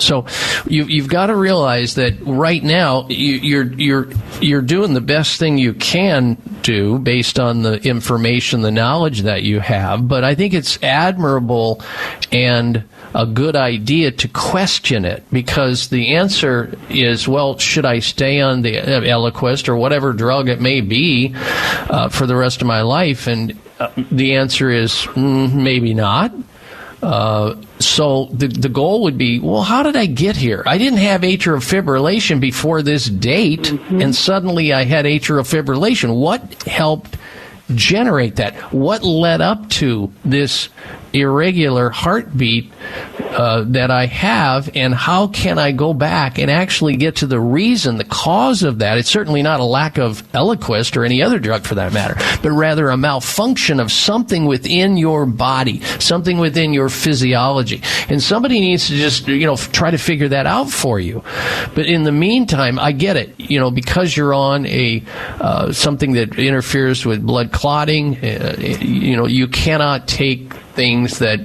So 0.00 0.26
you, 0.66 0.84
you've 0.84 1.08
got 1.08 1.26
to 1.26 1.36
realize 1.36 1.94
that 1.94 2.14
right 2.22 2.62
now 2.62 3.08
you, 3.08 3.34
you're 3.34 3.72
you're 3.74 4.08
you're 4.40 4.62
doing 4.62 4.94
the 4.94 5.00
best 5.00 5.38
thing 5.38 5.58
you 5.58 5.74
can 5.74 6.36
do 6.62 6.98
based 6.98 7.38
on 7.38 7.62
the 7.62 7.76
information, 7.86 8.62
the 8.62 8.70
knowledge 8.70 9.22
that 9.22 9.42
you 9.42 9.60
have. 9.60 10.08
But 10.08 10.24
I 10.24 10.34
think 10.34 10.54
it's 10.54 10.82
admirable 10.82 11.82
and 12.32 12.84
a 13.14 13.26
good 13.26 13.56
idea 13.56 14.12
to 14.12 14.28
question 14.28 15.04
it 15.04 15.24
because 15.32 15.88
the 15.88 16.14
answer 16.14 16.76
is, 16.88 17.26
well, 17.26 17.58
should 17.58 17.84
I 17.84 17.98
stay 17.98 18.40
on 18.40 18.62
the 18.62 18.76
Eliquis 18.76 19.68
or 19.68 19.76
whatever 19.76 20.12
drug 20.12 20.48
it 20.48 20.60
may 20.60 20.80
be 20.80 21.34
uh, 21.34 22.08
for 22.08 22.26
the 22.26 22.36
rest 22.36 22.60
of 22.60 22.68
my 22.68 22.82
life? 22.82 23.26
And 23.26 23.58
uh, 23.80 23.90
the 23.96 24.36
answer 24.36 24.70
is 24.70 24.92
mm, 24.92 25.52
maybe 25.52 25.92
not. 25.94 26.32
Uh, 27.02 27.54
so 27.78 28.26
the 28.26 28.46
the 28.46 28.68
goal 28.68 29.04
would 29.04 29.16
be, 29.16 29.38
well, 29.38 29.62
how 29.62 29.82
did 29.82 29.96
I 29.96 30.06
get 30.06 30.36
here? 30.36 30.62
I 30.66 30.76
didn't 30.76 30.98
have 30.98 31.22
atrial 31.22 31.62
fibrillation 31.62 32.40
before 32.40 32.82
this 32.82 33.06
date, 33.06 33.62
mm-hmm. 33.62 34.02
and 34.02 34.14
suddenly 34.14 34.72
I 34.72 34.84
had 34.84 35.06
atrial 35.06 35.40
fibrillation. 35.40 36.20
What 36.20 36.62
helped 36.64 37.16
generate 37.74 38.36
that? 38.36 38.54
What 38.72 39.02
led 39.02 39.40
up 39.40 39.70
to 39.70 40.12
this 40.24 40.68
irregular 41.12 41.90
heartbeat 41.90 42.70
uh, 43.30 43.64
that 43.68 43.90
I 43.90 44.06
have, 44.06 44.70
and 44.74 44.94
how 44.94 45.28
can 45.28 45.58
I 45.58 45.72
go 45.72 45.94
back 45.94 46.38
and 46.38 46.50
actually 46.50 46.96
get 46.96 47.16
to 47.16 47.26
the 47.26 47.40
reason, 47.40 47.96
the 47.96 48.04
cause 48.04 48.62
of 48.62 48.80
that? 48.80 48.98
It's 48.98 49.08
certainly 49.08 49.42
not 49.42 49.60
a 49.60 49.64
lack 49.64 49.98
of 49.98 50.22
Eliquis 50.32 50.96
or 50.96 51.04
any 51.04 51.22
other 51.22 51.38
drug 51.38 51.64
for 51.64 51.76
that 51.76 51.92
matter, 51.92 52.14
but 52.42 52.50
rather 52.50 52.88
a 52.88 52.96
malfunction 52.96 53.80
of 53.80 53.92
something 53.92 54.46
within 54.46 54.96
your 54.96 55.26
body, 55.26 55.80
something 55.98 56.38
within 56.38 56.72
your 56.72 56.88
physiology. 56.88 57.82
And 58.08 58.22
somebody 58.22 58.60
needs 58.60 58.88
to 58.88 58.96
just, 58.96 59.28
you 59.28 59.46
know, 59.46 59.56
try 59.56 59.90
to 59.90 59.98
figure 59.98 60.28
that 60.28 60.46
out 60.46 60.70
for 60.70 60.98
you. 60.98 61.22
But 61.74 61.86
in 61.86 62.02
the 62.02 62.12
meantime, 62.12 62.78
I 62.78 62.92
get 62.92 63.16
it, 63.16 63.38
you 63.38 63.60
know, 63.60 63.70
because 63.70 64.16
you're 64.16 64.34
on 64.34 64.66
a 64.66 65.02
uh, 65.40 65.72
something 65.72 66.12
that 66.12 66.38
interferes 66.38 67.06
with 67.06 67.24
blood 67.24 67.52
clotting, 67.52 68.16
uh, 68.16 68.56
you 68.58 69.16
know, 69.16 69.26
you 69.26 69.46
cannot 69.48 70.08
take 70.08 70.52
things 70.80 71.18
that 71.18 71.40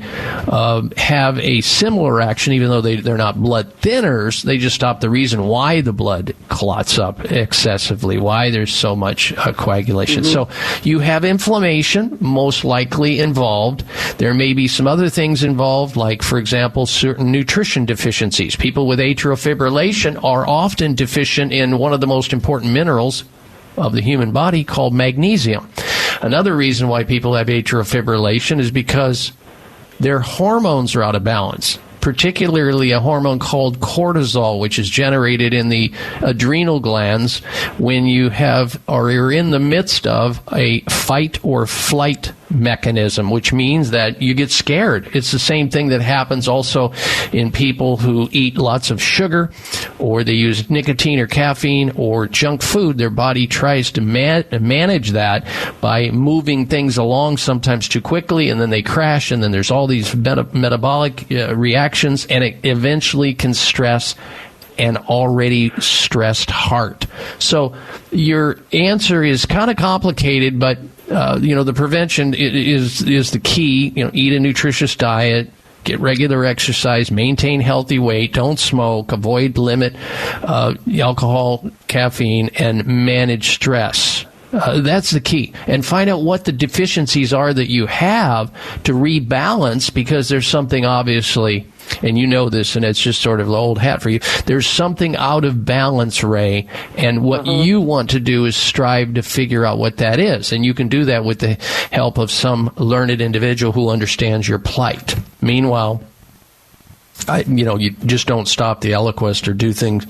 uh, 0.47 0.81
have 0.95 1.37
a 1.39 1.59
similar 1.59 2.21
action, 2.21 2.53
even 2.53 2.69
though 2.69 2.79
they, 2.79 2.95
they're 2.95 3.17
not 3.17 3.35
blood 3.35 3.67
thinners. 3.81 4.43
They 4.43 4.57
just 4.57 4.75
stop 4.75 5.01
the 5.01 5.09
reason 5.09 5.43
why 5.43 5.81
the 5.81 5.91
blood 5.91 6.33
clots 6.47 6.97
up 6.97 7.19
excessively, 7.29 8.17
why 8.17 8.49
there's 8.49 8.73
so 8.73 8.95
much 8.95 9.33
uh, 9.33 9.51
coagulation. 9.51 10.23
Mm-hmm. 10.23 10.31
So 10.31 10.47
you 10.83 10.99
have 10.99 11.25
inflammation, 11.25 12.17
most 12.21 12.63
likely 12.63 13.19
involved. 13.19 13.83
There 14.19 14.33
may 14.33 14.53
be 14.53 14.69
some 14.69 14.87
other 14.87 15.09
things 15.09 15.43
involved, 15.43 15.97
like, 15.97 16.23
for 16.23 16.37
example, 16.37 16.85
certain 16.85 17.29
nutrition 17.29 17.83
deficiencies. 17.83 18.55
People 18.55 18.87
with 18.87 18.99
atrial 18.99 19.35
fibrillation 19.35 20.23
are 20.23 20.47
often 20.47 20.95
deficient 20.95 21.51
in 21.51 21.77
one 21.77 21.91
of 21.91 21.99
the 21.99 22.07
most 22.07 22.31
important 22.31 22.71
minerals 22.71 23.25
of 23.77 23.93
the 23.93 24.01
human 24.01 24.31
body 24.31 24.63
called 24.63 24.93
magnesium. 24.93 25.69
Another 26.21 26.55
reason 26.55 26.87
why 26.87 27.03
people 27.03 27.35
have 27.35 27.47
atrial 27.47 27.83
fibrillation 27.83 28.59
is 28.59 28.71
because 28.71 29.31
their 29.99 30.19
hormones 30.19 30.95
are 30.95 31.03
out 31.03 31.15
of 31.15 31.23
balance 31.23 31.77
particularly 32.05 32.91
a 32.91 32.99
hormone 32.99 33.39
called 33.39 33.79
cortisol, 33.79 34.59
which 34.59 34.77
is 34.77 34.87
generated 34.87 35.55
in 35.55 35.69
the 35.69 35.91
adrenal 36.21 36.79
glands 36.79 37.39
when 37.79 38.05
you 38.05 38.29
have 38.29 38.79
or 38.87 39.09
you're 39.09 39.31
in 39.31 39.49
the 39.49 39.57
midst 39.57 40.05
of 40.05 40.39
a 40.53 40.81
fight 40.81 41.43
or 41.43 41.65
flight 41.65 42.31
mechanism, 42.49 43.29
which 43.29 43.51
means 43.53 43.91
that 43.91 44.21
you 44.21 44.33
get 44.33 44.51
scared. 44.51 45.09
It's 45.13 45.31
the 45.31 45.39
same 45.39 45.69
thing 45.69 45.89
that 45.89 46.01
happens 46.01 46.47
also 46.47 46.93
in 47.31 47.51
people 47.51 47.97
who 47.97 48.29
eat 48.31 48.57
lots 48.57 48.91
of 48.91 49.01
sugar 49.01 49.51
or 49.99 50.23
they 50.23 50.33
use 50.33 50.69
nicotine 50.69 51.19
or 51.19 51.27
caffeine 51.27 51.91
or 51.95 52.27
junk 52.27 52.61
food. 52.61 52.97
Their 52.97 53.09
body 53.09 53.47
tries 53.47 53.91
to 53.91 54.01
man- 54.01 54.45
manage 54.59 55.11
that 55.11 55.47
by 55.81 56.09
moving 56.11 56.67
things 56.67 56.97
along 56.97 57.37
sometimes 57.37 57.87
too 57.87 58.01
quickly 58.01 58.49
and 58.49 58.59
then 58.59 58.69
they 58.69 58.81
crash 58.81 59.31
and 59.31 59.41
then 59.41 59.51
there's 59.51 59.71
all 59.71 59.87
these 59.87 60.15
meta- 60.15 60.47
metabolic 60.53 61.31
uh, 61.31 61.55
reactions 61.55 62.25
and 62.27 62.43
it 62.43 62.57
eventually 62.63 63.33
can 63.33 63.53
stress 63.53 64.15
an 64.77 64.97
already 64.97 65.71
stressed 65.79 66.49
heart. 66.49 67.05
So 67.39 67.75
your 68.11 68.59
answer 68.73 69.23
is 69.23 69.45
kind 69.45 69.71
of 69.71 69.77
complicated, 69.77 70.59
but 70.59 70.77
uh, 71.09 71.39
you 71.41 71.55
know 71.55 71.63
the 71.63 71.73
prevention 71.73 72.33
is 72.33 73.01
is 73.01 73.31
the 73.31 73.39
key. 73.39 73.93
You 73.95 74.05
know, 74.05 74.11
eat 74.13 74.33
a 74.33 74.39
nutritious 74.39 74.95
diet. 74.95 75.51
Get 75.83 75.99
regular 75.99 76.43
exercise, 76.45 77.11
maintain 77.11 77.61
healthy 77.61 77.99
weight, 77.99 78.33
don't 78.33 78.57
smoke, 78.57 79.11
avoid 79.11 79.59
limit 79.59 79.95
uh, 80.41 80.73
alcohol, 80.97 81.69
caffeine, 81.87 82.49
and 82.55 82.87
manage 82.87 83.49
stress. 83.49 84.25
Uh, 84.51 84.81
that's 84.81 85.11
the 85.11 85.19
key. 85.19 85.53
And 85.67 85.85
find 85.85 86.09
out 86.09 86.23
what 86.23 86.45
the 86.45 86.51
deficiencies 86.51 87.33
are 87.33 87.53
that 87.53 87.69
you 87.69 87.85
have 87.85 88.51
to 88.85 88.93
rebalance 88.93 89.93
because 89.93 90.27
there's 90.27 90.47
something 90.47 90.85
obviously 90.85 91.67
and 92.01 92.17
you 92.17 92.27
know 92.27 92.49
this, 92.49 92.75
and 92.75 92.85
it's 92.85 93.01
just 93.01 93.21
sort 93.21 93.39
of 93.39 93.49
old 93.49 93.79
hat 93.79 94.01
for 94.01 94.09
you. 94.09 94.19
There's 94.45 94.67
something 94.67 95.15
out 95.15 95.45
of 95.45 95.65
balance, 95.65 96.23
Ray, 96.23 96.67
and 96.97 97.23
what 97.23 97.41
uh-huh. 97.41 97.63
you 97.63 97.81
want 97.81 98.11
to 98.11 98.19
do 98.19 98.45
is 98.45 98.55
strive 98.55 99.15
to 99.15 99.21
figure 99.21 99.65
out 99.65 99.77
what 99.77 99.97
that 99.97 100.19
is, 100.19 100.51
and 100.51 100.65
you 100.65 100.73
can 100.73 100.87
do 100.87 101.05
that 101.05 101.25
with 101.25 101.39
the 101.39 101.57
help 101.91 102.17
of 102.17 102.31
some 102.31 102.71
learned 102.77 103.21
individual 103.21 103.71
who 103.71 103.89
understands 103.89 104.47
your 104.47 104.59
plight. 104.59 105.15
Meanwhile. 105.41 106.01
I, 107.29 107.43
you 107.47 107.63
know, 107.63 107.77
you 107.77 107.91
just 107.91 108.27
don't 108.27 108.45
stop 108.45 108.81
the 108.81 108.91
Eliquis 108.91 109.47
or 109.47 109.53
do 109.53 109.71
things 109.71 110.05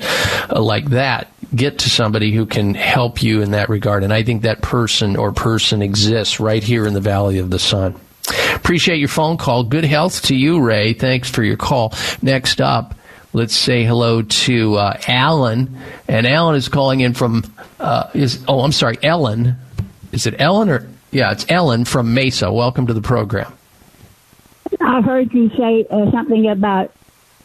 uh, 0.49 0.59
like 0.59 0.89
that. 0.89 1.31
Get 1.55 1.79
to 1.79 1.89
somebody 1.89 2.31
who 2.31 2.47
can 2.47 2.73
help 2.73 3.21
you 3.21 3.43
in 3.43 3.51
that 3.51 3.69
regard. 3.69 4.03
And 4.03 4.11
I 4.11 4.23
think 4.23 4.41
that 4.41 4.63
person 4.63 5.15
or 5.15 5.31
person 5.31 5.83
exists 5.83 6.39
right 6.39 6.63
here 6.63 6.85
in 6.87 6.93
the 6.93 7.01
Valley 7.01 7.37
of 7.37 7.51
the 7.51 7.59
Sun. 7.59 7.95
Appreciate 8.65 8.97
your 8.97 9.09
phone 9.09 9.37
call. 9.37 9.63
Good 9.63 9.85
health 9.85 10.23
to 10.23 10.35
you, 10.35 10.59
Ray. 10.59 10.93
Thanks 10.93 11.29
for 11.29 11.43
your 11.43 11.55
call. 11.55 11.93
Next 12.23 12.59
up, 12.59 12.95
let's 13.31 13.55
say 13.55 13.83
hello 13.83 14.23
to 14.23 14.73
uh, 14.73 14.97
Alan. 15.07 15.77
And 16.07 16.25
Alan 16.25 16.55
is 16.55 16.67
calling 16.67 17.01
in 17.01 17.13
from, 17.13 17.43
uh, 17.79 18.09
is 18.15 18.43
oh, 18.47 18.61
I'm 18.61 18.71
sorry, 18.71 18.97
Ellen. 19.03 19.55
Is 20.11 20.25
it 20.25 20.41
Ellen 20.41 20.71
or? 20.71 20.89
Yeah, 21.11 21.31
it's 21.31 21.45
Ellen 21.47 21.85
from 21.85 22.15
Mesa. 22.15 22.51
Welcome 22.51 22.87
to 22.87 22.95
the 22.95 23.03
program. 23.03 23.53
I 24.81 24.99
heard 25.01 25.31
you 25.31 25.49
say 25.49 25.85
uh, 25.91 26.09
something 26.09 26.47
about 26.47 26.91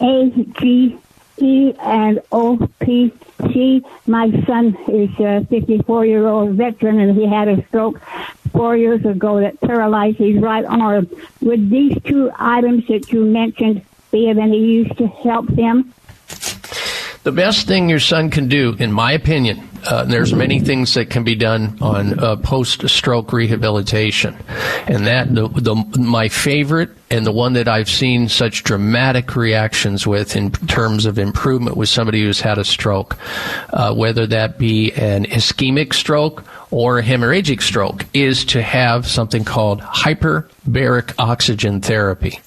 A, 0.01 0.31
G, 0.59 0.99
E, 1.37 1.75
and 1.81 2.23
O, 2.33 2.67
P, 2.81 3.13
C. 3.53 3.85
My 4.07 4.31
son 4.47 4.75
is 4.89 5.11
a 5.21 5.45
54 5.51 6.07
year 6.07 6.27
old 6.27 6.53
veteran 6.53 6.99
and 6.99 7.15
he 7.15 7.27
had 7.27 7.47
a 7.49 7.63
stroke 7.67 8.01
four 8.53 8.77
years 8.77 9.05
ago 9.05 9.41
that 9.41 9.61
paralyzed 9.61 10.19
his 10.19 10.41
right 10.41 10.65
arm. 10.65 11.09
Would 11.41 11.71
these 11.71 11.97
two 12.05 12.31
items 12.37 12.87
that 12.89 13.11
you 13.13 13.25
mentioned 13.25 13.83
be 14.11 14.31
of 14.31 14.39
any 14.39 14.59
use 14.59 14.89
to 14.97 15.07
help 15.07 15.49
him? 15.51 15.93
The 17.23 17.33
best 17.33 17.67
thing 17.67 17.91
your 17.91 18.01
son 18.01 18.31
can 18.31 18.49
do, 18.49 18.75
in 18.79 18.93
my 18.93 19.13
opinion, 19.13 19.69
uh, 19.85 20.05
there's 20.05 20.33
many 20.35 20.61
things 20.61 20.95
that 20.95 21.11
can 21.11 21.23
be 21.23 21.35
done 21.35 21.79
on 21.81 22.19
uh, 22.19 22.37
post-stroke 22.37 23.33
rehabilitation, 23.33 24.37
and 24.87 25.07
that 25.07 25.35
the, 25.35 25.49
the 25.49 25.75
my 25.99 26.29
favorite 26.29 26.91
and 27.11 27.27
the 27.27 27.33
one 27.33 27.55
that 27.55 27.69
I've 27.69 27.89
seen 27.91 28.29
such 28.29 28.63
dramatic 28.63 29.37
reactions 29.37 30.07
with 30.07 30.37
in 30.37 30.51
terms 30.51 31.07
of 31.07 31.19
improvement 31.19 31.77
with 31.77 31.89
somebody 31.89 32.23
who's 32.23 32.41
had 32.41 32.59
a 32.59 32.65
stroke, 32.65 33.19
uh, 33.71 33.95
whether 33.95 34.27
that 34.27 34.59
be 34.59 34.93
an 34.93 35.25
ischemic 35.25 35.93
stroke 35.93 36.45
or 36.71 36.99
a 36.99 37.03
hemorrhagic 37.03 37.63
stroke, 37.63 38.07
is 38.15 38.45
to 38.47 38.63
have 38.63 39.07
something 39.07 39.45
called 39.45 39.81
hyperbaric 39.81 41.15
oxygen 41.19 41.81
therapy 41.81 42.41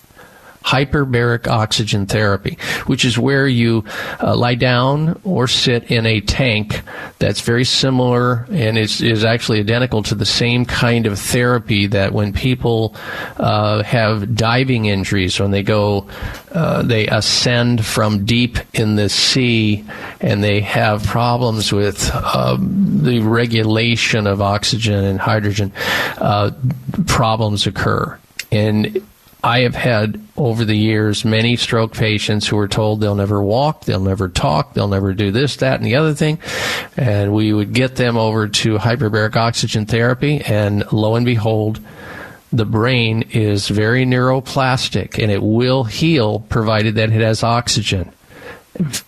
hyperbaric 0.63 1.47
oxygen 1.47 2.06
therapy, 2.06 2.58
which 2.86 3.06
is 3.06 3.17
where 3.17 3.47
you 3.47 3.84
uh, 4.21 4.36
lie 4.36 4.56
down 4.56 5.19
or 5.23 5.47
sit 5.47 5.91
in 5.91 6.06
a 6.06 6.21
tank 6.21 6.82
that's 7.19 7.41
very 7.41 7.65
similar 7.65 8.47
and 8.52 8.78
is, 8.78 9.02
is 9.02 9.26
actually 9.26 9.60
identical 9.60 10.02
to 10.04 10.15
the 10.15 10.26
same 10.26 10.65
kind 10.65 11.06
of 11.06 11.19
therapy 11.19 11.88
that 11.88 12.13
when 12.13 12.34
people 12.34 12.95
uh, 13.38 13.84
have 13.84 14.36
diving 14.36 14.86
injuries, 14.86 15.39
when 15.39 15.52
they 15.52 15.63
go, 15.63 16.08
uh, 16.54 16.82
they 16.82 17.08
ascend 17.08 17.86
from 17.86 18.26
deep 18.26 18.58
in 18.73 18.95
the 18.95 19.10
sea 19.10 19.84
and 20.21 20.43
they 20.43 20.62
have 20.62 21.04
problems 21.04 21.71
with 21.71 22.13
um, 22.15 23.04
the 23.04 23.19
regulation 23.19 24.28
of 24.28 24.41
oxygen 24.41 25.04
and 25.04 25.19
hydrogen, 25.19 25.71
uh, 26.17 26.52
problems 27.08 27.67
occur. 27.67 28.17
And 28.52 29.02
I 29.43 29.60
have 29.62 29.75
had 29.75 30.21
over 30.38 30.63
the 30.63 30.77
years 30.77 31.25
many 31.25 31.58
stroke 31.58 31.93
patients 31.93 32.47
who 32.47 32.56
were 32.56 32.67
told 32.69 33.01
they'll 33.01 33.13
never 33.13 33.43
walk, 33.43 33.84
they'll 33.84 33.99
never 33.99 34.29
talk, 34.29 34.73
they'll 34.73 34.88
never 34.88 35.13
do 35.13 35.32
this, 35.32 35.58
that, 35.58 35.75
and 35.75 35.86
the 35.86 35.95
other 35.95 36.13
thing. 36.13 36.39
And 36.95 37.34
we 37.34 37.51
would 37.51 37.73
get 37.73 37.97
them 37.97 38.15
over 38.15 38.47
to 38.47 38.77
hyperbaric 38.77 39.36
oxygen 39.36 39.86
therapy, 39.86 40.41
and 40.41 40.89
lo 40.93 41.15
and 41.15 41.25
behold, 41.25 41.82
the 42.53 42.65
brain 42.65 43.23
is 43.32 43.67
very 43.67 44.06
neuroplastic 44.06 45.21
and 45.21 45.32
it 45.32 45.41
will 45.41 45.84
heal 45.84 46.39
provided 46.39 46.95
that 46.95 47.10
it 47.10 47.21
has 47.21 47.43
oxygen. 47.43 48.12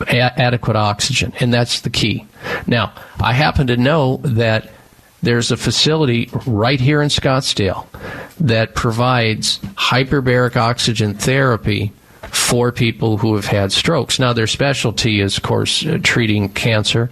a- 0.02 0.42
adequate 0.42 0.76
oxygen, 0.76 1.34
and 1.40 1.54
that's 1.54 1.82
the 1.82 1.90
key. 1.90 2.26
Now, 2.68 2.94
I 3.20 3.34
happen 3.34 3.68
to 3.68 3.78
know 3.78 4.18
that 4.18 4.70
there's 5.26 5.52
a 5.52 5.58
facility 5.58 6.30
right 6.46 6.80
here 6.80 7.02
in 7.02 7.10
Scottsdale 7.10 7.88
that 8.40 8.76
provides 8.76 9.60
hyperbaric 9.76 10.56
oxygen 10.56 11.16
therapy 11.16 11.92
for 12.30 12.72
people 12.72 13.18
who 13.18 13.36
have 13.36 13.46
had 13.46 13.72
strokes. 13.72 14.20
Now, 14.20 14.34
their 14.34 14.48
specialty 14.48 15.22
is, 15.22 15.38
of 15.38 15.44
course, 15.44 15.86
uh, 15.86 16.00
treating 16.04 16.50
cancer 16.50 17.10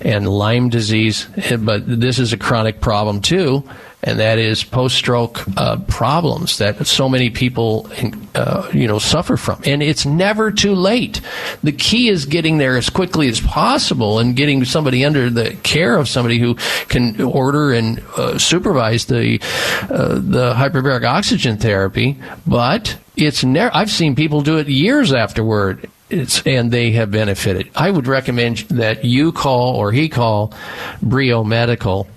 and 0.00 0.28
Lyme 0.28 0.68
disease, 0.68 1.26
eh, 1.36 1.56
but 1.56 1.82
this 1.86 2.18
is 2.18 2.32
a 2.32 2.36
chronic 2.36 2.80
problem 2.80 3.20
too, 3.20 3.64
and 4.08 4.18
that 4.20 4.38
is 4.38 4.64
post-stroke 4.64 5.44
uh, 5.58 5.76
problems 5.86 6.56
that 6.58 6.86
so 6.86 7.10
many 7.10 7.28
people, 7.28 7.90
uh, 8.34 8.66
you 8.72 8.86
know, 8.86 8.98
suffer 8.98 9.36
from. 9.36 9.60
And 9.66 9.82
it's 9.82 10.06
never 10.06 10.50
too 10.50 10.74
late. 10.74 11.20
The 11.62 11.72
key 11.72 12.08
is 12.08 12.24
getting 12.24 12.56
there 12.56 12.78
as 12.78 12.88
quickly 12.88 13.28
as 13.28 13.38
possible 13.38 14.18
and 14.18 14.34
getting 14.34 14.64
somebody 14.64 15.04
under 15.04 15.28
the 15.28 15.54
care 15.56 15.98
of 15.98 16.08
somebody 16.08 16.38
who 16.38 16.54
can 16.88 17.20
order 17.20 17.72
and 17.72 18.00
uh, 18.16 18.38
supervise 18.38 19.04
the 19.06 19.40
uh, 19.82 20.14
the 20.14 20.54
hyperbaric 20.54 21.04
oxygen 21.04 21.58
therapy. 21.58 22.18
But 22.46 22.96
it's. 23.14 23.44
I've 23.44 23.90
seen 23.90 24.16
people 24.16 24.40
do 24.40 24.56
it 24.56 24.68
years 24.68 25.12
afterward. 25.12 25.90
It's, 26.08 26.40
and 26.46 26.70
they 26.70 26.92
have 26.92 27.10
benefited. 27.10 27.68
I 27.76 27.90
would 27.90 28.06
recommend 28.06 28.58
that 28.70 29.04
you 29.04 29.30
call 29.32 29.76
or 29.76 29.92
he 29.92 30.08
call 30.08 30.54
Brio 31.02 31.44
Medical 31.44 32.08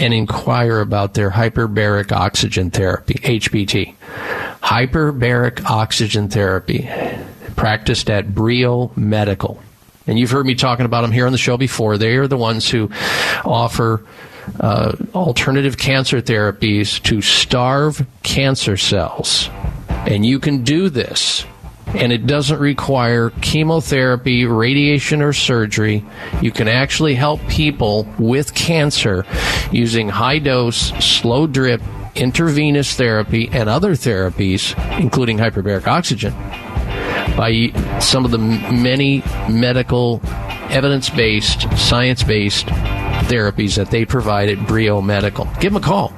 and 0.00 0.14
inquire 0.14 0.80
about 0.80 1.12
their 1.12 1.30
hyperbaric 1.30 2.10
oxygen 2.10 2.70
therapy, 2.70 3.14
HBT. 3.14 3.94
Hyperbaric 4.62 5.64
oxygen 5.66 6.28
therapy, 6.28 6.88
practiced 7.54 8.08
at 8.08 8.34
Brio 8.34 8.92
Medical. 8.96 9.62
And 10.06 10.18
you've 10.18 10.30
heard 10.30 10.46
me 10.46 10.54
talking 10.54 10.86
about 10.86 11.02
them 11.02 11.12
here 11.12 11.26
on 11.26 11.32
the 11.32 11.38
show 11.38 11.58
before. 11.58 11.98
They 11.98 12.16
are 12.16 12.26
the 12.26 12.38
ones 12.38 12.68
who 12.68 12.90
offer 13.44 14.02
uh, 14.58 14.96
alternative 15.14 15.76
cancer 15.76 16.22
therapies 16.22 17.00
to 17.02 17.20
starve 17.20 18.06
cancer 18.22 18.78
cells. 18.78 19.50
And 19.88 20.24
you 20.24 20.38
can 20.38 20.64
do 20.64 20.88
this 20.88 21.44
and 21.94 22.12
it 22.12 22.26
doesn't 22.26 22.58
require 22.58 23.30
chemotherapy, 23.40 24.44
radiation, 24.44 25.22
or 25.22 25.32
surgery. 25.32 26.04
You 26.40 26.52
can 26.52 26.68
actually 26.68 27.14
help 27.14 27.40
people 27.48 28.06
with 28.18 28.54
cancer 28.54 29.26
using 29.72 30.08
high 30.08 30.38
dose, 30.38 30.92
slow 31.04 31.46
drip, 31.46 31.82
intravenous 32.14 32.94
therapy, 32.94 33.48
and 33.52 33.68
other 33.68 33.92
therapies, 33.92 34.74
including 35.00 35.38
hyperbaric 35.38 35.86
oxygen, 35.86 36.32
by 37.36 37.72
some 38.00 38.24
of 38.24 38.30
the 38.30 38.38
many 38.38 39.22
medical, 39.48 40.20
evidence 40.70 41.10
based, 41.10 41.62
science 41.76 42.22
based 42.22 42.68
therapies 43.30 43.76
that 43.76 43.90
they 43.90 44.04
provide 44.04 44.48
at 44.48 44.66
Brio 44.66 45.00
Medical. 45.00 45.44
Give 45.60 45.72
them 45.72 45.82
a 45.82 45.86
call. 45.86 46.12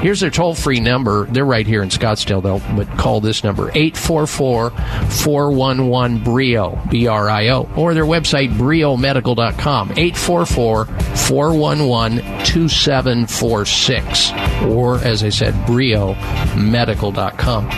Here's 0.00 0.20
their 0.20 0.30
toll 0.30 0.54
free 0.54 0.80
number. 0.80 1.26
They're 1.26 1.44
right 1.44 1.66
here 1.66 1.82
in 1.82 1.88
Scottsdale, 1.88 2.42
though, 2.42 2.60
but 2.76 2.86
call 2.98 3.20
this 3.20 3.42
number 3.42 3.70
844 3.70 4.70
411 4.70 6.20
BRIO, 6.20 6.90
B 6.90 7.08
R 7.08 7.28
I 7.28 7.48
O, 7.48 7.68
or 7.76 7.94
their 7.94 8.04
website, 8.04 8.50
briomedical.com, 8.50 9.92
844 9.92 10.84
411 10.84 12.18
2746, 12.44 14.30
or 14.70 14.98
as 14.98 15.24
I 15.24 15.30
said, 15.30 15.54
briomedical.com. 15.66 17.70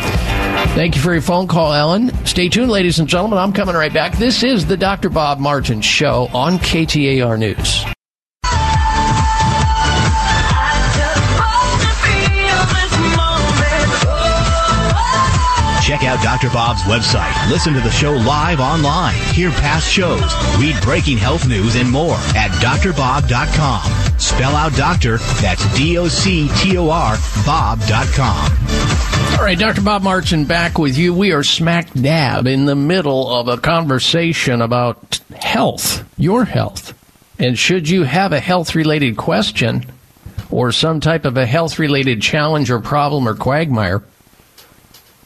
Thank 0.75 0.97
you 0.97 1.01
for 1.01 1.13
your 1.13 1.23
phone 1.23 1.47
call, 1.47 1.73
Ellen. 1.73 2.13
Stay 2.27 2.51
tuned, 2.51 2.71
ladies 2.71 2.99
and 2.99 3.09
gentlemen. 3.09 3.39
I'm 3.39 3.53
coming 3.53 3.75
right 3.75 3.93
back. 3.93 4.19
This 4.19 4.43
is 4.43 4.67
the 4.67 4.77
Dr. 4.77 5.09
Bob 5.09 5.39
Martin 5.39 5.81
Show 5.81 6.29
on 6.35 6.59
KTAR 6.59 7.39
News. 7.39 7.85
Out 16.11 16.23
Dr. 16.25 16.53
Bob's 16.53 16.83
website. 16.83 17.33
Listen 17.49 17.73
to 17.73 17.81
the 17.81 17.91
show 17.91 18.13
live 18.13 18.59
online. 18.59 19.15
Hear 19.33 19.51
past 19.51 19.89
shows. 19.89 20.35
Read 20.59 20.75
breaking 20.83 21.19
health 21.19 21.47
news 21.47 21.77
and 21.77 21.89
more 21.89 22.17
at 22.35 22.51
drbob.com. 22.61 24.19
Spell 24.19 24.57
out 24.57 24.75
doctor, 24.75 25.19
that's 25.41 25.65
D 25.77 25.97
O 25.99 26.09
C 26.09 26.49
T 26.57 26.77
O 26.77 26.91
R, 26.91 27.17
Bob.com. 27.47 28.51
All 29.39 29.45
right, 29.45 29.59
Dr. 29.59 29.83
Bob 29.83 30.03
Martin 30.03 30.47
back 30.47 30.79
with 30.79 30.99
you. 30.99 31.15
We 31.15 31.33
are 31.33 31.45
smack 31.45 31.93
dab 31.93 32.49
in 32.49 32.65
the 32.65 32.75
middle 32.75 33.33
of 33.33 33.47
a 33.47 33.57
conversation 33.57 34.61
about 34.61 35.21
health, 35.37 36.05
your 36.19 36.45
health. 36.45 36.93
And 37.39 37.57
should 37.57 37.89
you 37.89 38.03
have 38.03 38.33
a 38.33 38.41
health 38.41 38.75
related 38.75 39.17
question 39.17 39.87
or 40.51 40.73
some 40.73 40.99
type 40.99 41.25
of 41.25 41.37
a 41.37 41.47
health 41.47 41.79
related 41.79 42.21
challenge 42.21 42.69
or 42.69 42.81
problem 42.81 43.29
or 43.29 43.35
quagmire, 43.35 44.03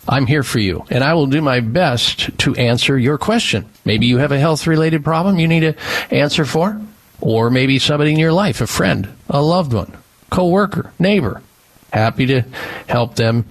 I'm 0.09 0.27
here 0.27 0.43
for 0.43 0.59
you, 0.59 0.85
and 0.91 1.03
I 1.03 1.15
will 1.15 1.27
do 1.27 1.41
my 1.41 1.61
best 1.61 2.37
to 2.39 2.55
answer 2.57 2.99
your 2.99 3.17
question. 3.17 3.67
Maybe 3.85 4.07
you 4.07 4.19
have 4.19 4.33
a 4.33 4.39
health 4.39 4.67
related 4.67 5.03
problem 5.05 5.39
you 5.39 5.49
need 5.49 5.65
an 5.65 5.77
answer 6.11 6.45
for, 6.45 6.81
or 7.21 7.51
maybe 7.51 7.79
somebody 7.79 8.13
in 8.13 8.19
your 8.19 8.33
life, 8.33 8.61
a 8.61 8.67
friend, 8.67 9.09
a 9.31 9.41
loved 9.41 9.73
one, 9.73 9.97
coworker, 10.31 10.93
neighbor. 10.99 11.43
Happy 11.93 12.27
to 12.27 12.43
help 12.87 13.15
them 13.15 13.47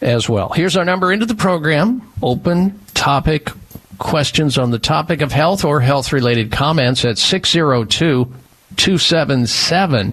as 0.00 0.28
well. 0.28 0.50
Here's 0.50 0.76
our 0.76 0.84
number 0.84 1.12
into 1.12 1.26
the 1.26 1.34
program. 1.34 2.10
Open 2.22 2.78
topic 2.94 3.50
questions 3.98 4.58
on 4.58 4.70
the 4.70 4.78
topic 4.78 5.20
of 5.20 5.32
health 5.32 5.64
or 5.64 5.80
health 5.80 6.12
related 6.12 6.50
comments 6.52 7.04
at 7.04 7.18
602 7.18 8.32
277 8.76 10.12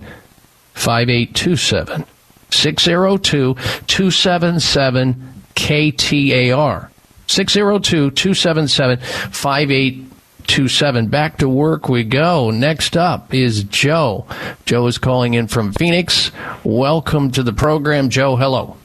5827. 0.74 2.06
602 2.50 3.56
277 3.88 5.31
KTAR. 5.56 6.90
602 7.28 8.12
277 8.12 9.00
5827. 9.32 11.08
Back 11.08 11.38
to 11.38 11.48
work 11.48 11.88
we 11.88 12.04
go. 12.04 12.52
Next 12.52 12.98
up 12.98 13.34
is 13.34 13.64
Joe. 13.64 14.26
Joe 14.66 14.88
is 14.88 14.98
calling 14.98 15.34
in 15.34 15.48
from 15.48 15.72
Phoenix. 15.72 16.32
Welcome 16.64 17.32
to 17.32 17.44
the 17.44 17.54
program, 17.54 18.10
Joe. 18.10 18.36
Hello. 18.36 18.76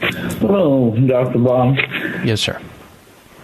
Hello, 0.00 0.94
Dr. 1.06 1.38
Bob. 1.38 1.76
Yes, 2.24 2.40
sir. 2.40 2.60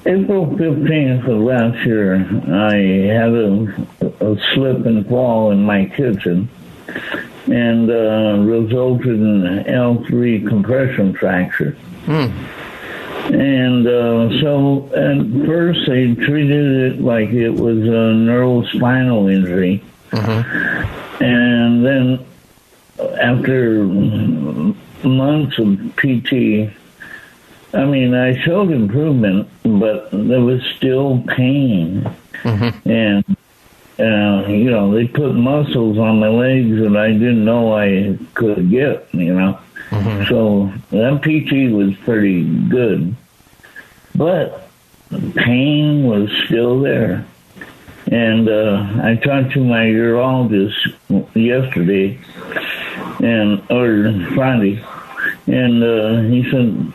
April 0.06 0.46
15th 0.46 1.26
of 1.28 1.38
last 1.38 1.86
year, 1.86 2.16
I 2.16 2.76
had 3.08 3.32
a, 3.32 4.32
a 4.32 4.36
slip 4.52 4.84
and 4.84 5.06
fall 5.08 5.50
in 5.50 5.64
my 5.64 5.86
kitchen 5.86 6.48
and 7.46 7.90
uh, 7.90 8.38
resulted 8.40 9.14
in 9.14 9.46
an 9.46 9.64
L3 9.64 10.46
compression 10.46 11.14
fracture. 11.14 11.76
Hmm. 12.06 13.34
And 13.34 13.86
uh, 13.86 14.40
so 14.40 14.86
at 14.94 15.46
first 15.46 15.80
they 15.86 16.14
treated 16.14 16.92
it 16.92 17.00
like 17.00 17.30
it 17.30 17.50
was 17.50 17.78
a 17.78 18.12
neurospinal 18.14 19.32
injury. 19.32 19.82
And 21.20 21.84
then 21.84 22.24
after 23.20 23.84
months 25.04 25.58
of 25.58 25.78
PT, 25.96 26.70
I 27.74 27.84
mean, 27.86 28.14
I 28.14 28.40
showed 28.44 28.70
improvement, 28.70 29.48
but 29.64 30.10
there 30.12 30.40
was 30.40 30.62
still 30.76 31.24
pain. 31.26 32.08
And, 32.84 33.24
uh, 33.98 34.44
you 34.48 34.70
know, 34.70 34.92
they 34.94 35.08
put 35.08 35.34
muscles 35.34 35.98
on 35.98 36.20
my 36.20 36.28
legs 36.28 36.78
that 36.78 36.96
I 36.96 37.08
didn't 37.12 37.44
know 37.44 37.74
I 37.76 38.18
could 38.34 38.70
get, 38.70 39.08
you 39.12 39.34
know. 39.34 39.58
So 40.28 40.72
that 40.90 41.22
PT 41.22 41.72
was 41.72 41.94
pretty 42.04 42.44
good. 42.68 43.14
But 44.14 44.68
pain 45.35 46.04
was 46.04 46.30
still 46.46 46.80
there. 46.80 47.26
And 48.11 48.48
uh, 48.48 49.00
I 49.02 49.16
talked 49.16 49.52
to 49.54 49.64
my 49.64 49.87
urologist 49.87 50.94
yesterday, 51.35 52.18
and 53.20 53.62
or 53.70 54.28
Friday, 54.35 54.85
and 55.46 55.83
uh, 55.83 56.20
he 56.28 56.48
said, 56.50 56.92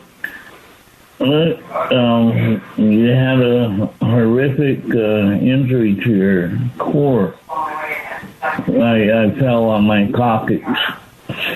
"Look, 1.20 1.92
um, 1.92 2.62
you 2.78 3.08
had 3.08 3.42
a 3.42 3.88
horrific 4.02 4.84
uh, 4.94 5.42
injury 5.44 5.96
to 5.96 6.16
your 6.16 6.60
core. 6.78 7.36
I, 7.50 9.26
I 9.26 9.40
fell 9.40 9.66
on 9.66 9.86
my 9.86 10.12
coccyx, 10.12 10.64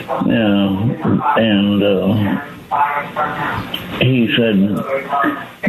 uh, 0.09 1.33
and 1.37 1.83
uh, 1.83 2.41
he 3.99 4.33
said, 4.35 4.55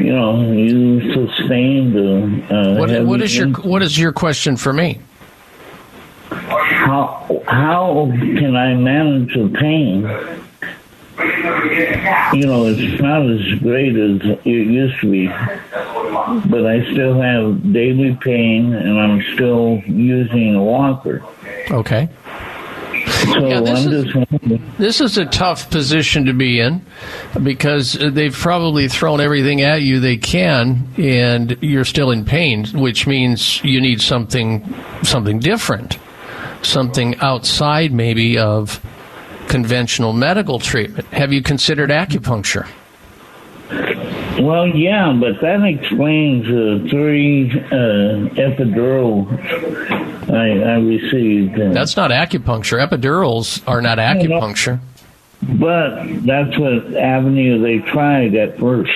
you 0.02 0.12
know, 0.12 0.52
you 0.52 1.12
sustained 1.12 1.96
a 1.96 2.74
What, 2.78 3.06
what 3.06 3.22
is 3.22 3.36
your. 3.36 3.48
What 3.48 3.82
is 3.82 3.98
your 3.98 4.12
question 4.12 4.56
for 4.56 4.72
me? 4.72 5.00
how 6.84 7.42
how 7.46 8.10
can 8.12 8.56
I 8.56 8.74
manage 8.74 9.34
the 9.34 9.48
pain? 9.58 10.02
You 12.34 12.46
know, 12.46 12.66
it's 12.66 13.00
not 13.00 13.22
as 13.30 13.60
great 13.60 13.96
as 13.96 14.38
it 14.44 14.46
used 14.46 15.00
to 15.00 15.10
be. 15.10 15.28
but 16.48 16.66
I 16.66 16.84
still 16.92 17.20
have 17.20 17.72
daily 17.72 18.18
pain, 18.20 18.74
and 18.74 18.98
I'm 18.98 19.22
still 19.34 19.80
using 19.86 20.54
a 20.54 20.62
walker. 20.62 21.22
Okay. 21.70 22.08
So 23.24 23.46
Yeah, 23.46 23.60
this 23.60 23.86
is-. 23.86 24.14
This 24.78 25.00
is 25.00 25.18
a 25.18 25.24
tough 25.26 25.70
position 25.70 26.26
to 26.26 26.32
be 26.32 26.60
in 26.60 26.84
because 27.42 27.92
they've 27.92 28.34
probably 28.34 28.88
thrown 28.88 29.20
everything 29.20 29.62
at 29.62 29.82
you 29.82 30.00
they 30.00 30.16
can, 30.16 30.86
and 30.96 31.56
you're 31.60 31.84
still 31.84 32.10
in 32.10 32.24
pain, 32.24 32.66
which 32.74 33.06
means 33.06 33.62
you 33.64 33.80
need 33.80 34.00
something 34.00 34.74
something 35.02 35.38
different, 35.38 35.98
something 36.62 37.16
outside 37.20 37.92
maybe 37.92 38.38
of 38.38 38.80
conventional 39.48 40.12
medical 40.12 40.58
treatment. 40.58 41.06
Have 41.08 41.32
you 41.32 41.42
considered 41.42 41.90
acupuncture? 41.90 42.66
Well, 44.40 44.66
yeah, 44.68 45.16
but 45.18 45.40
that 45.40 45.62
explains 45.62 46.46
the 46.46 46.86
three 46.90 47.50
uh, 47.50 48.34
epidural 48.34 49.28
I, 50.34 50.58
I 50.58 50.74
received. 50.78 51.58
Uh, 51.60 51.72
That's 51.72 51.96
not 51.96 52.10
acupuncture. 52.10 52.86
Epidurals 52.86 53.62
are 53.66 53.80
not 53.80 53.98
acupuncture. 53.98 54.80
but 55.42 56.04
that's 56.24 56.56
what 56.58 56.94
avenue 56.96 57.60
they 57.62 57.78
tried 57.90 58.34
at 58.34 58.58
first. 58.58 58.90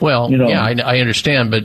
Well, 0.00 0.30
You 0.30 0.36
know. 0.38 0.48
yeah, 0.48 0.62
I, 0.62 0.74
I 0.84 0.98
understand, 1.00 1.50
but 1.50 1.64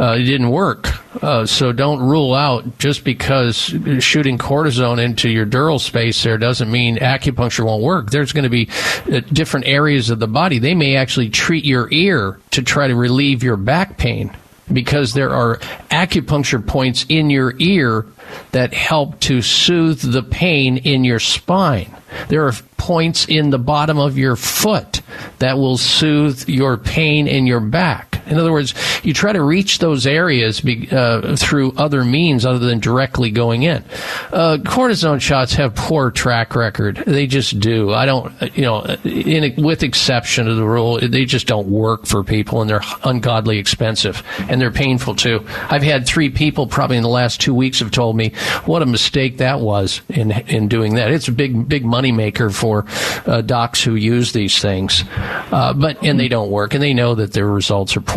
uh, 0.00 0.12
it 0.18 0.24
didn't 0.24 0.50
work. 0.50 0.88
Uh, 1.22 1.46
so 1.46 1.72
don't 1.72 2.00
rule 2.00 2.34
out 2.34 2.78
just 2.78 3.04
because 3.04 3.56
shooting 4.00 4.38
cortisone 4.38 5.02
into 5.02 5.28
your 5.30 5.46
dural 5.46 5.80
space 5.80 6.22
there 6.22 6.36
doesn't 6.38 6.70
mean 6.70 6.96
acupuncture 6.98 7.64
won't 7.64 7.82
work. 7.82 8.10
There's 8.10 8.32
going 8.32 8.44
to 8.44 8.50
be 8.50 8.68
uh, 9.12 9.20
different 9.32 9.66
areas 9.66 10.10
of 10.10 10.18
the 10.18 10.28
body. 10.28 10.58
They 10.58 10.74
may 10.74 10.96
actually 10.96 11.30
treat 11.30 11.64
your 11.64 11.88
ear 11.92 12.38
to 12.52 12.62
try 12.62 12.88
to 12.88 12.94
relieve 12.94 13.42
your 13.42 13.56
back 13.56 13.96
pain 13.96 14.34
because 14.72 15.14
there 15.14 15.30
are 15.30 15.56
acupuncture 15.90 16.64
points 16.64 17.06
in 17.08 17.30
your 17.30 17.54
ear 17.58 18.06
that 18.52 18.74
help 18.74 19.20
to 19.20 19.42
soothe 19.42 20.00
the 20.00 20.22
pain 20.22 20.78
in 20.78 21.04
your 21.04 21.20
spine. 21.20 21.94
There 22.28 22.46
are 22.46 22.52
points 22.76 23.26
in 23.26 23.50
the 23.50 23.58
bottom 23.58 23.98
of 23.98 24.18
your 24.18 24.36
foot 24.36 25.02
that 25.38 25.58
will 25.58 25.76
soothe 25.76 26.48
your 26.48 26.76
pain 26.76 27.26
in 27.26 27.46
your 27.46 27.60
back. 27.60 28.05
In 28.26 28.38
other 28.38 28.52
words, 28.52 28.74
you 29.02 29.12
try 29.12 29.32
to 29.32 29.42
reach 29.42 29.78
those 29.78 30.06
areas 30.06 30.60
be, 30.60 30.88
uh, 30.90 31.36
through 31.36 31.72
other 31.76 32.04
means 32.04 32.44
other 32.44 32.58
than 32.58 32.80
directly 32.80 33.30
going 33.30 33.62
in. 33.62 33.84
Uh, 34.32 34.58
cortisone 34.62 35.20
shots 35.20 35.54
have 35.54 35.74
poor 35.74 36.10
track 36.10 36.54
record. 36.54 37.02
They 37.06 37.26
just 37.26 37.60
do. 37.60 37.92
I 37.92 38.06
don't, 38.06 38.32
you 38.56 38.62
know, 38.62 38.82
in, 39.04 39.62
with 39.62 39.82
exception 39.82 40.48
of 40.48 40.56
the 40.56 40.64
rule, 40.64 40.98
they 41.00 41.24
just 41.24 41.46
don't 41.46 41.68
work 41.68 42.06
for 42.06 42.24
people 42.24 42.60
and 42.60 42.68
they're 42.68 42.82
ungodly 43.04 43.58
expensive 43.58 44.22
and 44.48 44.60
they're 44.60 44.70
painful 44.70 45.14
too. 45.14 45.46
I've 45.70 45.82
had 45.82 46.06
three 46.06 46.30
people 46.30 46.66
probably 46.66 46.96
in 46.96 47.02
the 47.02 47.08
last 47.08 47.40
two 47.40 47.54
weeks 47.54 47.80
have 47.80 47.90
told 47.90 48.16
me 48.16 48.30
what 48.64 48.82
a 48.82 48.86
mistake 48.86 49.38
that 49.38 49.60
was 49.60 50.00
in 50.08 50.32
in 50.32 50.68
doing 50.68 50.94
that. 50.94 51.10
It's 51.10 51.28
a 51.28 51.32
big 51.32 51.68
big 51.68 51.84
money 51.84 52.12
maker 52.12 52.50
for 52.50 52.86
uh, 53.26 53.42
docs 53.42 53.82
who 53.82 53.94
use 53.94 54.32
these 54.32 54.60
things, 54.60 55.04
uh, 55.52 55.72
but 55.74 56.02
and 56.02 56.18
they 56.18 56.28
don't 56.28 56.50
work 56.50 56.74
and 56.74 56.82
they 56.82 56.94
know 56.94 57.14
that 57.14 57.32
their 57.32 57.46
results 57.46 57.96
are 57.96 58.00
poor. 58.00 58.15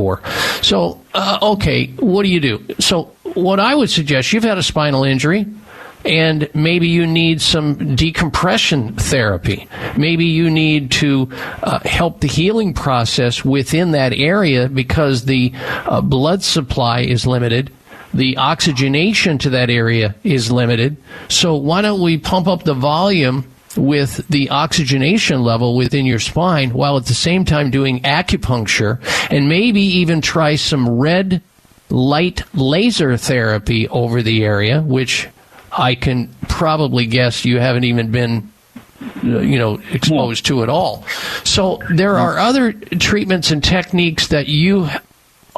So 0.61 1.01
uh, 1.13 1.39
okay, 1.41 1.87
what 1.99 2.23
do 2.23 2.29
you 2.29 2.39
do? 2.39 2.65
So 2.79 3.11
what 3.33 3.59
I 3.59 3.75
would 3.75 3.89
suggest 3.89 4.33
you've 4.33 4.43
had 4.43 4.57
a 4.57 4.63
spinal 4.63 5.03
injury 5.03 5.45
and 6.05 6.49
maybe 6.53 6.87
you 6.87 7.05
need 7.05 7.41
some 7.41 7.95
decompression 7.95 8.95
therapy. 8.95 9.67
Maybe 9.97 10.25
you 10.25 10.49
need 10.49 10.91
to 10.91 11.29
uh, 11.61 11.79
help 11.79 12.21
the 12.21 12.27
healing 12.27 12.73
process 12.73 13.43
within 13.43 13.91
that 13.91 14.13
area 14.13 14.69
because 14.69 15.25
the 15.25 15.51
uh, 15.85 16.01
blood 16.01 16.41
supply 16.43 17.01
is 17.01 17.27
limited. 17.27 17.71
The 18.13 18.37
oxygenation 18.37 19.37
to 19.39 19.51
that 19.51 19.69
area 19.69 20.15
is 20.23 20.51
limited. 20.51 20.97
So 21.27 21.55
why 21.55 21.81
don't 21.81 22.01
we 22.01 22.17
pump 22.17 22.47
up 22.47 22.63
the 22.63 22.73
volume 22.73 23.45
with 23.77 24.27
the 24.29 24.49
oxygenation 24.49 25.41
level 25.41 25.75
within 25.75 26.05
your 26.05 26.19
spine 26.19 26.71
while 26.71 26.97
at 26.97 27.05
the 27.05 27.13
same 27.13 27.45
time 27.45 27.69
doing 27.69 28.01
acupuncture 28.01 28.99
and 29.29 29.47
maybe 29.47 29.81
even 29.81 30.21
try 30.21 30.55
some 30.55 30.89
red 30.89 31.41
light 31.89 32.43
laser 32.53 33.17
therapy 33.17 33.87
over 33.89 34.21
the 34.21 34.43
area, 34.43 34.81
which 34.81 35.27
I 35.71 35.95
can 35.95 36.33
probably 36.47 37.05
guess 37.05 37.45
you 37.45 37.59
haven't 37.59 37.83
even 37.83 38.11
been 38.11 38.51
you 39.23 39.57
know 39.57 39.79
exposed 39.91 40.45
to 40.47 40.63
at 40.63 40.69
all. 40.69 41.05
So 41.43 41.79
there 41.89 42.17
are 42.17 42.37
other 42.37 42.73
treatments 42.73 43.51
and 43.51 43.63
techniques 43.63 44.27
that 44.27 44.47
you 44.47 44.89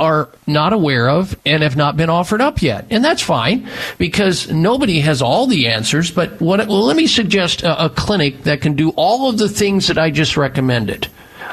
are 0.02 0.30
not 0.48 0.74
aware 0.74 1.08
of 1.08 1.40
and 1.46 1.62
have 1.62 1.78
not 1.78 1.96
been 1.96 2.10
offered 2.10 2.42
up 2.42 2.62
yet. 2.62 2.88
And 2.90 3.06
that's 3.06 3.22
fine 3.22 3.70
because 4.00 4.52
nobody 4.52 5.00
has 5.02 5.22
all 5.22 5.46
the 5.46 5.68
answers, 5.68 6.10
but 6.10 6.42
what 6.42 6.68
well 6.68 6.86
let 6.86 6.98
me 6.98 7.08
suggest 7.08 7.62
a, 7.62 7.86
a 7.86 7.90
clinic 7.90 8.44
that 8.44 8.62
can 8.62 8.74
do 8.74 8.90
all 8.98 9.30
of 9.30 9.38
the 9.38 9.48
things 9.48 9.88
that 9.88 10.00
I 10.00 10.10
just 10.10 10.36
recommended 10.36 11.08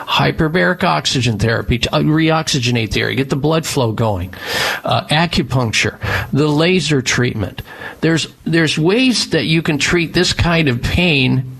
hyperbaric 0.09 0.83
oxygen 0.85 1.39
therapy, 1.39 1.79
to, 1.79 1.95
uh, 1.95 2.01
reoxygenate 2.01 2.93
the 2.93 3.03
area, 3.03 3.17
get 3.17 3.29
the 3.29 3.37
blood 3.37 3.67
flow 3.67 3.93
going, 3.93 4.33
uh, 4.83 5.07
acupuncture, 5.09 5.99
the 6.33 6.49
laser 6.49 7.03
treatment. 7.03 7.61
There's 8.01 8.27
there's 8.45 8.79
ways 8.79 9.31
that 9.31 9.45
you 9.45 9.61
can 9.61 9.77
treat 9.77 10.15
this 10.15 10.33
kind 10.33 10.69
of 10.69 10.83
pain 10.83 11.59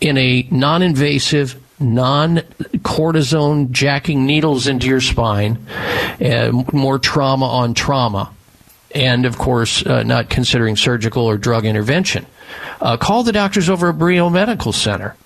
in 0.00 0.18
a 0.18 0.46
non-invasive, 0.50 1.54
non-cortisone 1.78 3.70
jacking 3.70 4.26
needles 4.26 4.66
into 4.66 4.86
your 4.86 5.00
spine, 5.00 5.58
and 6.20 6.72
more 6.72 6.98
trauma 6.98 7.46
on 7.46 7.74
trauma, 7.74 8.32
and 8.94 9.26
of 9.26 9.38
course, 9.38 9.84
uh, 9.84 10.02
not 10.02 10.30
considering 10.30 10.76
surgical 10.76 11.24
or 11.24 11.36
drug 11.36 11.64
intervention. 11.64 12.26
Uh, 12.80 12.96
call 12.96 13.22
the 13.22 13.32
doctors 13.32 13.68
over 13.68 13.88
at 13.90 13.98
Brio 13.98 14.30
Medical 14.30 14.72
Center, 14.72 15.16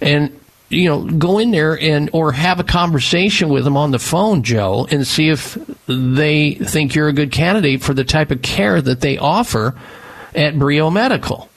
and 0.00 0.38
you 0.68 0.88
know, 0.88 1.04
go 1.04 1.38
in 1.38 1.52
there 1.52 1.78
and 1.78 2.10
or 2.12 2.32
have 2.32 2.58
a 2.58 2.64
conversation 2.64 3.48
with 3.48 3.64
them 3.64 3.76
on 3.76 3.92
the 3.92 3.98
phone, 3.98 4.42
Joe, 4.42 4.86
and 4.90 5.06
see 5.06 5.28
if 5.28 5.56
they 5.86 6.54
think 6.54 6.94
you're 6.94 7.08
a 7.08 7.12
good 7.12 7.30
candidate 7.30 7.82
for 7.82 7.94
the 7.94 8.04
type 8.04 8.30
of 8.30 8.42
care 8.42 8.82
that 8.82 9.00
they 9.00 9.16
offer 9.18 9.76
at 10.34 10.58
Brio 10.58 10.90
Medical. 10.90 11.48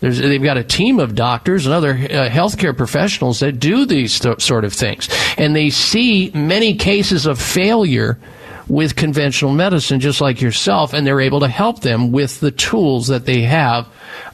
There's, 0.00 0.18
they've 0.18 0.42
got 0.42 0.56
a 0.56 0.64
team 0.64 0.98
of 0.98 1.14
doctors 1.14 1.66
and 1.66 1.74
other 1.74 1.90
uh, 1.90 2.28
healthcare 2.30 2.76
professionals 2.76 3.40
that 3.40 3.60
do 3.60 3.84
these 3.84 4.18
th- 4.18 4.40
sort 4.40 4.64
of 4.64 4.72
things, 4.72 5.08
and 5.36 5.54
they 5.54 5.70
see 5.70 6.30
many 6.34 6.76
cases 6.76 7.26
of 7.26 7.40
failure 7.40 8.18
with 8.66 8.96
conventional 8.96 9.52
medicine, 9.52 10.00
just 10.00 10.20
like 10.20 10.40
yourself, 10.40 10.94
and 10.94 11.06
they're 11.06 11.20
able 11.20 11.40
to 11.40 11.48
help 11.48 11.80
them 11.80 12.12
with 12.12 12.40
the 12.40 12.50
tools 12.50 13.08
that 13.08 13.26
they 13.26 13.42
have 13.42 13.86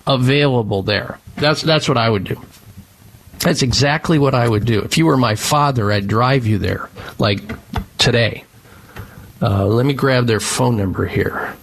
available 0.06 0.82
there. 0.82 1.18
That's 1.36 1.62
that's 1.62 1.88
what 1.88 1.98
I 1.98 2.08
would 2.08 2.24
do. 2.24 2.40
That's 3.40 3.62
exactly 3.62 4.18
what 4.18 4.34
I 4.34 4.48
would 4.48 4.64
do. 4.64 4.80
If 4.80 4.98
you 4.98 5.06
were 5.06 5.16
my 5.16 5.34
father, 5.34 5.90
I'd 5.90 6.06
drive 6.06 6.46
you 6.46 6.58
there, 6.58 6.88
like 7.18 7.40
today. 7.98 8.44
Uh, 9.42 9.66
let 9.66 9.84
me 9.84 9.92
grab 9.94 10.26
their 10.26 10.40
phone 10.40 10.76
number 10.76 11.06
here. 11.06 11.54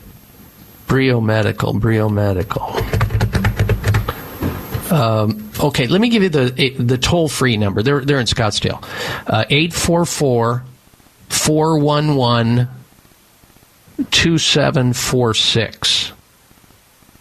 Brio 0.87 1.19
Medical, 1.21 1.73
Brio 1.73 2.09
Medical. 2.09 2.75
Um, 4.93 5.49
okay, 5.59 5.87
let 5.87 5.99
me 6.01 6.09
give 6.09 6.21
you 6.21 6.29
the 6.29 6.75
the 6.77 6.99
toll 6.99 7.27
free 7.27 7.57
number. 7.57 7.81
They're 7.81 8.05
they're 8.05 8.19
in 8.19 8.27
Scottsdale. 8.27 8.85
Uh, 9.25 9.45
Eight 9.49 9.73
four 9.73 10.05
four 10.05 10.63
four 11.29 11.79
one 11.79 12.15
one 12.15 12.67
two 14.11 14.37
seven 14.37 14.93
four 14.93 15.33
six. 15.33 16.11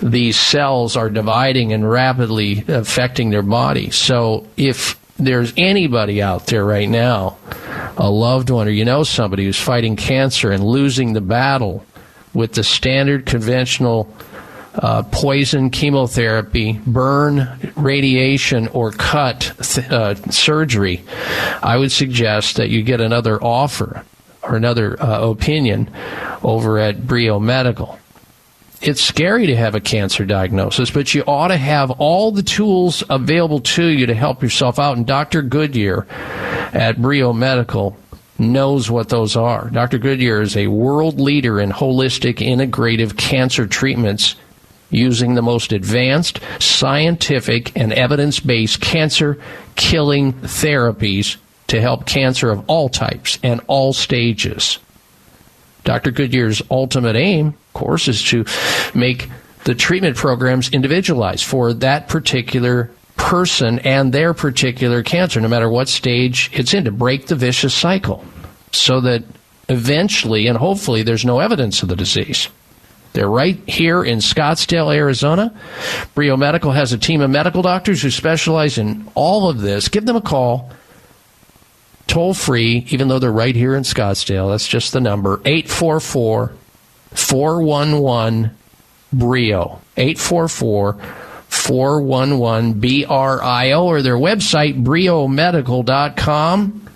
these 0.02 0.38
cells 0.38 0.98
are 0.98 1.10
dividing 1.10 1.74
and 1.74 1.90
rapidly 1.90 2.66
affecting 2.68 3.30
their 3.30 3.44
body. 3.44 3.92
So 3.92 4.48
if 4.58 5.00
there's 5.22 5.54
anybody 5.58 6.22
out 6.22 6.48
there 6.48 6.66
right 6.66 6.90
now, 6.90 7.38
a 7.98 8.10
loved 8.10 8.50
one 8.50 8.68
or 8.68 8.72
you 8.72 8.86
know 8.86 9.04
somebody 9.04 9.46
who's 9.46 9.60
fighting 9.60 9.96
cancer 9.96 10.52
and 10.52 10.64
losing 10.64 11.14
the 11.14 11.22
battle 11.22 11.86
with 12.34 12.54
the 12.54 12.64
standard 12.64 13.26
conventional 13.26 14.12
uh, 14.76 15.04
poison, 15.04 15.70
chemotherapy, 15.70 16.80
burn, 16.88 17.50
radiation, 17.76 18.68
or 18.70 18.92
cut 18.92 19.54
th- 19.62 19.90
uh, 19.92 20.16
surgery, 20.32 21.04
I 21.62 21.78
would 21.78 21.92
suggest 21.92 22.56
that 22.56 22.70
you 22.70 22.82
get 22.82 23.02
another 23.02 23.42
offer 23.44 24.06
or 24.42 24.56
another 24.56 25.02
uh, 25.02 25.30
opinion 25.30 25.90
over 26.42 26.80
at 26.80 27.06
Brio 27.06 27.40
Medical. 27.40 28.00
It's 28.82 29.02
scary 29.02 29.46
to 29.46 29.56
have 29.56 29.76
a 29.76 29.80
cancer 29.80 30.26
diagnosis, 30.26 30.90
but 30.90 31.14
you 31.14 31.24
ought 31.28 31.50
to 31.50 31.58
have 31.58 31.92
all 31.92 32.32
the 32.32 32.42
tools 32.42 33.04
available 33.12 33.60
to 33.60 33.86
you 33.86 34.08
to 34.08 34.16
help 34.16 34.42
yourself 34.42 34.80
out. 34.80 34.98
And 34.98 35.06
Dr. 35.06 35.44
Goodyear 35.44 36.08
at 36.10 37.00
Brio 37.00 37.32
Medical 37.32 37.96
knows 38.40 38.90
what 38.90 39.10
those 39.10 39.36
are. 39.36 39.70
Dr. 39.70 40.00
Goodyear 40.00 40.42
is 40.42 40.58
a 40.58 40.66
world 40.66 41.20
leader 41.20 41.60
in 41.60 41.70
holistic 41.70 42.38
integrative 42.38 43.16
cancer 43.18 43.68
treatments 43.68 44.36
using 44.90 45.36
the 45.36 45.44
most 45.44 45.72
advanced 45.72 46.40
scientific 46.60 47.78
and 47.78 47.94
evidence 47.94 48.40
based 48.40 48.82
cancer 48.82 49.40
killing 49.76 50.34
therapies 50.34 51.38
to 51.68 51.80
help 51.80 52.08
cancer 52.08 52.50
of 52.50 52.68
all 52.68 52.90
types 52.90 53.38
and 53.44 53.62
all 53.68 53.94
stages. 53.94 54.80
Dr. 55.84 56.12
Goodyear's 56.12 56.62
ultimate 56.70 57.16
aim, 57.16 57.56
course, 57.74 58.08
is 58.08 58.24
to 58.26 58.46
make 58.94 59.30
the 59.64 59.76
treatment 59.76 60.16
programs 60.16 60.70
individualized 60.70 61.46
for 61.46 61.74
that 61.74 62.08
particular 62.08 62.90
person 63.16 63.80
and 63.80 64.12
their 64.12 64.34
particular 64.34 65.04
cancer, 65.04 65.40
no 65.40 65.48
matter 65.48 65.70
what 65.70 65.88
stage 65.88 66.50
it's 66.54 66.74
in, 66.74 66.86
to 66.86 66.92
break 66.92 67.28
the 67.28 67.36
vicious 67.36 67.74
cycle 67.74 68.26
so 68.72 69.02
that 69.02 69.24
eventually 69.70 70.48
and 70.48 70.58
hopefully 70.58 71.04
there's 71.04 71.26
no 71.26 71.40
evidence 71.40 71.84
of 71.84 71.90
the 71.90 71.96
disease. 71.96 72.50
They're 73.14 73.30
right 73.30 73.58
here 73.68 74.04
in 74.04 74.20
Scottsdale, 74.20 74.96
Arizona. 74.96 75.54
Brio 76.16 76.38
Medical 76.38 76.72
has 76.72 76.94
a 76.94 76.98
team 76.98 77.22
of 77.22 77.30
medical 77.30 77.62
doctors 77.62 78.02
who 78.02 78.10
specialize 78.10 78.78
in 78.78 79.08
all 79.16 79.50
of 79.50 79.60
this. 79.60 79.90
Give 79.90 80.06
them 80.06 80.16
a 80.16 80.22
call. 80.22 80.72
Toll 82.08 82.34
free, 82.34 82.88
even 82.90 83.08
though 83.10 83.20
they're 83.20 83.32
right 83.32 83.56
here 83.56 83.76
in 83.76 83.84
Scottsdale. 83.84 84.50
That's 84.52 84.68
just 84.68 84.94
the 84.94 85.02
number 85.02 85.42
844 85.46 86.54
411 87.12 88.52
Brio. 89.14 89.82
844 89.98 90.94
411 91.50 92.80
BRIO 92.80 93.84
or 93.84 94.02
their 94.02 94.16
website, 94.16 94.82
briomedical.com 94.84 96.88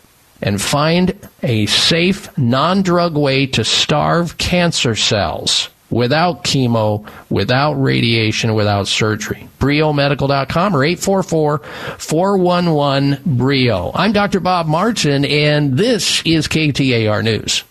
and 0.41 0.61
find 0.61 1.29
a 1.43 1.65
safe, 1.65 2.35
non 2.37 2.81
drug 2.81 3.17
way 3.17 3.47
to 3.47 3.63
starve 3.63 4.37
cancer 4.37 4.95
cells 4.95 5.69
without 5.89 6.43
chemo, 6.43 7.07
without 7.29 7.73
radiation, 7.73 8.53
without 8.53 8.87
surgery. 8.87 9.47
BrioMedical.com 9.59 10.75
or 10.75 10.83
844 10.83 11.59
411 11.97 13.21
Brio. 13.25 13.91
I'm 13.93 14.11
Dr. 14.11 14.39
Bob 14.39 14.67
Martin, 14.67 15.25
and 15.25 15.77
this 15.77 16.21
is 16.25 16.47
KTAR 16.47 17.23
News. 17.23 17.63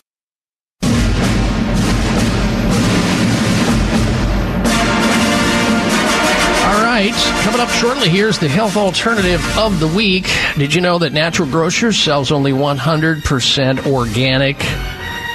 Right, 7.11 7.43
coming 7.43 7.59
up 7.61 7.69
shortly, 7.69 8.09
here's 8.09 8.39
the 8.39 8.47
health 8.47 8.77
alternative 8.77 9.41
of 9.57 9.79
the 9.79 9.87
week. 9.87 10.27
Did 10.57 10.73
you 10.73 10.81
know 10.81 10.97
that 10.99 11.13
Natural 11.13 11.47
Grocers 11.47 11.97
sells 11.97 12.31
only 12.31 12.51
100% 12.51 13.87
organic 13.87 14.57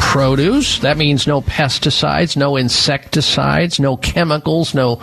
produce. 0.00 0.80
That 0.80 0.96
means 0.96 1.26
no 1.26 1.40
pesticides, 1.40 2.36
no 2.36 2.56
insecticides, 2.56 3.78
no 3.78 3.96
chemicals, 3.96 4.74
no 4.74 4.96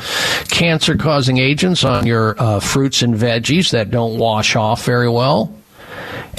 cancer 0.50 0.98
causing 0.98 1.38
agents 1.38 1.86
on 1.86 2.06
your 2.06 2.36
uh, 2.38 2.60
fruits 2.60 3.04
and 3.04 3.16
veggies 3.16 3.72
that 3.72 3.90
don't 3.90 4.18
wash 4.18 4.56
off 4.58 4.84
very 4.84 5.08
well. 5.08 5.54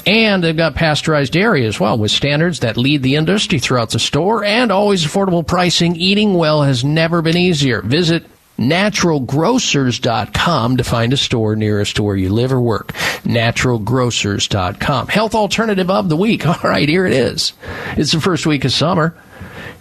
And 0.04 0.44
they've 0.44 0.56
got 0.56 0.74
pasteurized 0.74 1.32
dairy 1.32 1.64
as 1.66 1.80
well 1.80 1.96
with 1.96 2.10
standards 2.10 2.60
that 2.60 2.76
lead 2.76 3.02
the 3.02 3.14
industry 3.16 3.58
throughout 3.58 3.90
the 3.90 3.98
store 3.98 4.44
and 4.44 4.70
always 4.70 5.04
affordable 5.04 5.46
pricing. 5.46 5.96
Eating 5.96 6.34
well 6.34 6.62
has 6.62 6.84
never 6.84 7.22
been 7.22 7.36
easier. 7.36 7.80
Visit 7.80 8.26
naturalgrocers.com 8.58 10.76
to 10.76 10.84
find 10.84 11.12
a 11.12 11.16
store 11.16 11.56
nearest 11.56 11.96
to 11.96 12.02
where 12.02 12.16
you 12.16 12.30
live 12.30 12.52
or 12.52 12.60
work. 12.60 12.92
Naturalgrocers.com. 13.24 15.08
Health 15.08 15.34
alternative 15.34 15.90
of 15.90 16.08
the 16.08 16.16
week. 16.16 16.46
All 16.46 16.60
right, 16.62 16.88
here 16.88 17.06
it 17.06 17.12
is. 17.12 17.52
It's 17.96 18.12
the 18.12 18.20
first 18.20 18.46
week 18.46 18.64
of 18.64 18.72
summer. 18.72 19.16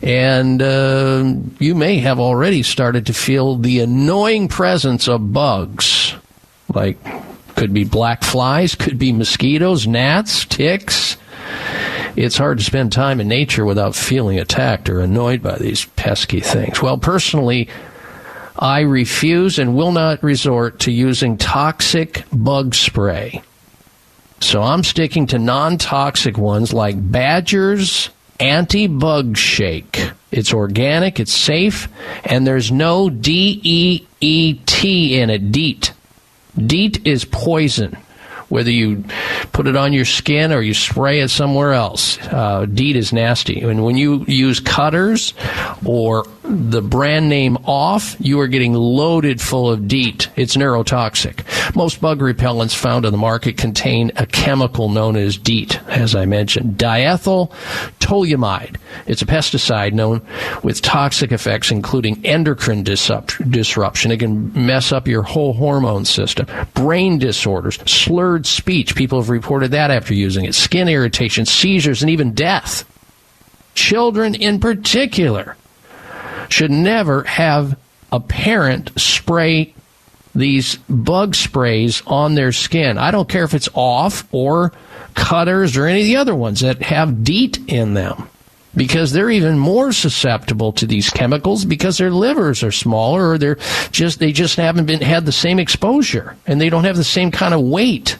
And 0.01 0.61
uh, 0.61 1.33
you 1.59 1.73
may 1.73 1.97
have 1.97 2.19
already 2.19 2.61
started 2.61 3.07
to 3.07 3.13
feel 3.13 3.57
the 3.57 3.79
annoying 3.79 4.47
presence 4.47 5.07
of 5.07 5.33
bugs. 5.33 6.15
Like, 6.71 6.97
could 7.55 7.73
be 7.73 7.83
black 7.83 8.23
flies, 8.23 8.75
could 8.75 8.99
be 8.99 9.11
mosquitoes, 9.11 9.87
gnats, 9.87 10.45
ticks. 10.45 11.17
It's 12.15 12.37
hard 12.37 12.59
to 12.59 12.63
spend 12.63 12.91
time 12.91 13.19
in 13.19 13.27
nature 13.27 13.65
without 13.65 13.95
feeling 13.95 14.39
attacked 14.39 14.89
or 14.89 15.01
annoyed 15.01 15.41
by 15.41 15.57
these 15.57 15.85
pesky 15.85 16.39
things. 16.39 16.81
Well, 16.81 16.97
personally, 16.97 17.69
I 18.59 18.81
refuse 18.81 19.59
and 19.59 19.75
will 19.75 19.91
not 19.91 20.23
resort 20.23 20.79
to 20.81 20.91
using 20.91 21.37
toxic 21.37 22.23
bug 22.31 22.73
spray. 22.73 23.41
So 24.39 24.61
I'm 24.61 24.83
sticking 24.83 25.27
to 25.27 25.39
non 25.39 25.77
toxic 25.77 26.37
ones 26.37 26.73
like 26.73 26.95
Badger's 27.11 28.09
Anti 28.39 28.87
Bug 28.87 29.37
Shake. 29.37 30.11
It's 30.31 30.53
organic, 30.53 31.19
it's 31.19 31.33
safe, 31.33 31.87
and 32.23 32.45
there's 32.45 32.71
no 32.71 33.09
D 33.09 33.59
E 33.63 34.07
E 34.21 34.53
T 34.65 35.19
in 35.19 35.29
it. 35.29 35.51
DEET. 35.51 35.93
DEET 36.55 37.05
is 37.05 37.25
poison 37.25 37.97
whether 38.49 38.71
you 38.71 39.03
put 39.51 39.67
it 39.67 39.75
on 39.75 39.93
your 39.93 40.05
skin 40.05 40.51
or 40.51 40.61
you 40.61 40.73
spray 40.73 41.19
it 41.19 41.29
somewhere 41.29 41.73
else. 41.73 42.17
Uh, 42.27 42.65
DEET 42.65 42.95
is 42.95 43.13
nasty. 43.13 43.61
And 43.61 43.83
when 43.83 43.97
you 43.97 44.23
use 44.27 44.59
cutters 44.59 45.33
or 45.85 46.25
the 46.43 46.81
brand 46.81 47.27
name 47.27 47.57
off, 47.65 48.15
you 48.19 48.39
are 48.39 48.47
getting 48.47 48.73
loaded 48.73 49.41
full 49.41 49.69
of 49.69 49.87
DEET. 49.87 50.29
It's 50.35 50.55
neurotoxic. 50.55 51.43
Most 51.75 51.99
bug 51.99 52.19
repellents 52.19 52.73
found 52.73 53.05
on 53.05 53.11
the 53.11 53.17
market 53.17 53.57
contain 53.57 54.11
a 54.15 54.25
chemical 54.25 54.89
known 54.89 55.17
as 55.17 55.37
DEET, 55.37 55.79
as 55.87 56.15
I 56.15 56.25
mentioned. 56.25 56.77
Diethyl 56.77 57.51
toluamide. 57.99 58.77
It's 59.05 59.21
a 59.21 59.25
pesticide 59.25 59.93
known 59.93 60.25
with 60.63 60.81
toxic 60.81 61.31
effects, 61.31 61.71
including 61.71 62.25
endocrine 62.25 62.83
disruption. 62.83 64.11
It 64.11 64.19
can 64.19 64.51
mess 64.65 64.91
up 64.91 65.07
your 65.07 65.23
whole 65.23 65.53
hormone 65.53 66.05
system, 66.05 66.47
brain 66.73 67.19
disorders, 67.19 67.77
slurred 68.37 68.45
speech. 68.45 68.95
People 68.95 69.19
have 69.19 69.29
reported 69.29 69.71
that 69.71 69.91
after 69.91 70.13
using 70.13 70.45
it, 70.45 70.53
skin 70.53 70.87
irritation, 70.87 71.45
seizures, 71.45 72.01
and 72.01 72.09
even 72.09 72.33
death. 72.33 72.85
Children 73.73 74.35
in 74.35 74.59
particular 74.59 75.55
should 76.49 76.71
never 76.71 77.23
have 77.23 77.77
a 78.11 78.19
parent 78.19 78.91
spray 78.99 79.73
these 80.35 80.75
bug 80.87 81.33
sprays 81.33 82.03
on 82.05 82.35
their 82.35 82.51
skin. 82.51 82.97
I 82.97 83.09
don't 83.11 83.27
care 83.27 83.43
if 83.43 83.55
it's 83.55 83.69
off 83.73 84.27
or 84.31 84.71
cutters 85.15 85.75
or 85.75 85.87
any 85.87 86.01
of 86.01 86.05
the 86.05 86.17
other 86.17 86.35
ones 86.35 86.59
that 86.59 86.81
have 86.83 87.23
DEET 87.23 87.59
in 87.67 87.95
them 87.95 88.29
because 88.75 89.11
they're 89.11 89.31
even 89.31 89.57
more 89.57 89.91
susceptible 89.91 90.71
to 90.73 90.85
these 90.85 91.09
chemicals 91.09 91.65
because 91.65 91.97
their 91.97 92.11
livers 92.11 92.61
are 92.61 92.71
smaller 92.71 93.31
or 93.31 93.37
they're 93.39 93.57
just 93.91 94.19
they 94.19 94.31
just 94.31 94.57
haven't 94.57 94.85
been 94.85 95.01
had 95.01 95.25
the 95.25 95.31
same 95.31 95.57
exposure 95.57 96.37
and 96.45 96.61
they 96.61 96.69
don't 96.69 96.83
have 96.83 96.97
the 96.97 97.03
same 97.03 97.31
kind 97.31 97.55
of 97.55 97.61
weight. 97.61 98.19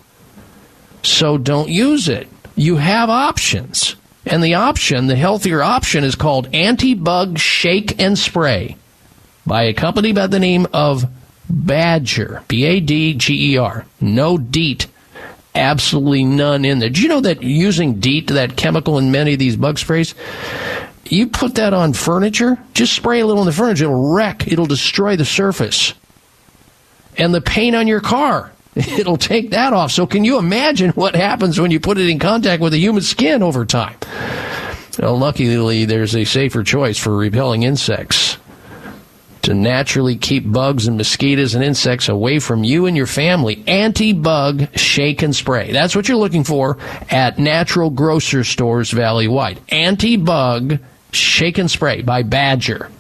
So 1.03 1.37
don't 1.37 1.69
use 1.69 2.09
it. 2.09 2.27
You 2.55 2.77
have 2.77 3.09
options. 3.09 3.95
And 4.25 4.43
the 4.43 4.55
option, 4.55 5.07
the 5.07 5.15
healthier 5.15 5.61
option, 5.61 6.03
is 6.03 6.15
called 6.15 6.53
Anti 6.53 6.95
Bug 6.95 7.37
Shake 7.37 8.01
and 8.01 8.17
Spray 8.17 8.75
by 9.45 9.63
a 9.63 9.73
company 9.73 10.11
by 10.11 10.27
the 10.27 10.39
name 10.39 10.67
of 10.73 11.05
Badger. 11.49 12.43
B 12.47 12.65
A 12.65 12.79
D 12.81 13.13
G 13.13 13.53
E 13.53 13.57
R. 13.57 13.85
No 14.01 14.37
DEET. 14.37 14.87
Absolutely 15.55 16.23
none 16.23 16.65
in 16.65 16.79
there. 16.79 16.89
Do 16.89 17.01
you 17.01 17.07
know 17.07 17.21
that 17.21 17.41
using 17.41 17.99
DEET, 17.99 18.27
that 18.27 18.57
chemical 18.57 18.97
in 18.97 19.11
many 19.11 19.33
of 19.33 19.39
these 19.39 19.55
bug 19.55 19.79
sprays, 19.79 20.13
you 21.05 21.27
put 21.27 21.55
that 21.55 21.73
on 21.73 21.93
furniture, 21.93 22.59
just 22.73 22.93
spray 22.93 23.21
a 23.21 23.25
little 23.25 23.39
on 23.39 23.45
the 23.45 23.53
furniture, 23.53 23.85
it'll 23.85 24.13
wreck, 24.13 24.47
it'll 24.47 24.65
destroy 24.65 25.15
the 25.15 25.25
surface. 25.25 25.93
And 27.17 27.33
the 27.33 27.41
paint 27.41 27.75
on 27.75 27.87
your 27.87 28.01
car, 28.01 28.51
it'll 28.99 29.17
take 29.17 29.51
that 29.51 29.73
off. 29.73 29.91
So 29.91 30.05
can 30.05 30.23
you 30.23 30.37
imagine 30.37 30.91
what 30.91 31.15
happens 31.15 31.59
when 31.59 31.71
you 31.71 31.79
put 31.79 31.97
it 31.97 32.09
in 32.09 32.19
contact 32.19 32.61
with 32.61 32.73
a 32.73 32.77
human 32.77 33.01
skin 33.01 33.41
over 33.41 33.65
time? 33.65 33.97
Well, 34.99 35.17
luckily, 35.17 35.85
there's 35.85 36.15
a 36.15 36.25
safer 36.25 36.63
choice 36.63 36.97
for 36.97 37.15
repelling 37.15 37.63
insects 37.63 38.37
to 39.43 39.53
naturally 39.53 40.15
keep 40.15 40.51
bugs 40.51 40.87
and 40.87 40.97
mosquitoes 40.97 41.55
and 41.55 41.63
insects 41.63 42.09
away 42.09 42.37
from 42.37 42.63
you 42.63 42.85
and 42.85 42.97
your 42.97 43.07
family. 43.07 43.63
Anti-bug 43.65 44.75
shake 44.77 45.21
and 45.23 45.35
spray. 45.35 45.71
That's 45.71 45.95
what 45.95 46.07
you're 46.07 46.17
looking 46.17 46.43
for 46.43 46.77
at 47.09 47.39
natural 47.39 47.89
grocer 47.89 48.43
stores 48.43 48.91
valley-wide. 48.91 49.59
Anti-bug 49.69 50.79
shake 51.11 51.57
and 51.57 51.71
spray 51.71 52.01
by 52.01 52.23
Badger. 52.23 52.91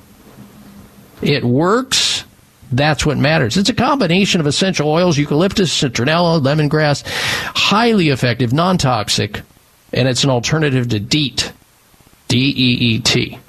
It 1.21 1.43
works 1.43 2.23
That's 2.71 3.05
what 3.05 3.17
matters. 3.17 3.57
It's 3.57 3.69
a 3.69 3.73
combination 3.73 4.41
of 4.41 4.47
essential 4.47 4.89
oils, 4.89 5.17
eucalyptus, 5.17 5.71
citronella, 5.71 6.41
lemongrass, 6.41 7.03
highly 7.55 8.09
effective, 8.09 8.51
non 8.53 8.77
toxic, 8.77 9.41
and 9.93 10.07
it's 10.07 10.23
an 10.23 10.29
alternative 10.29 10.89
to 10.89 10.99
DEET. 10.99 11.53
D 12.27 12.37
E 12.37 12.95
E 12.95 12.99
T. 12.99 13.39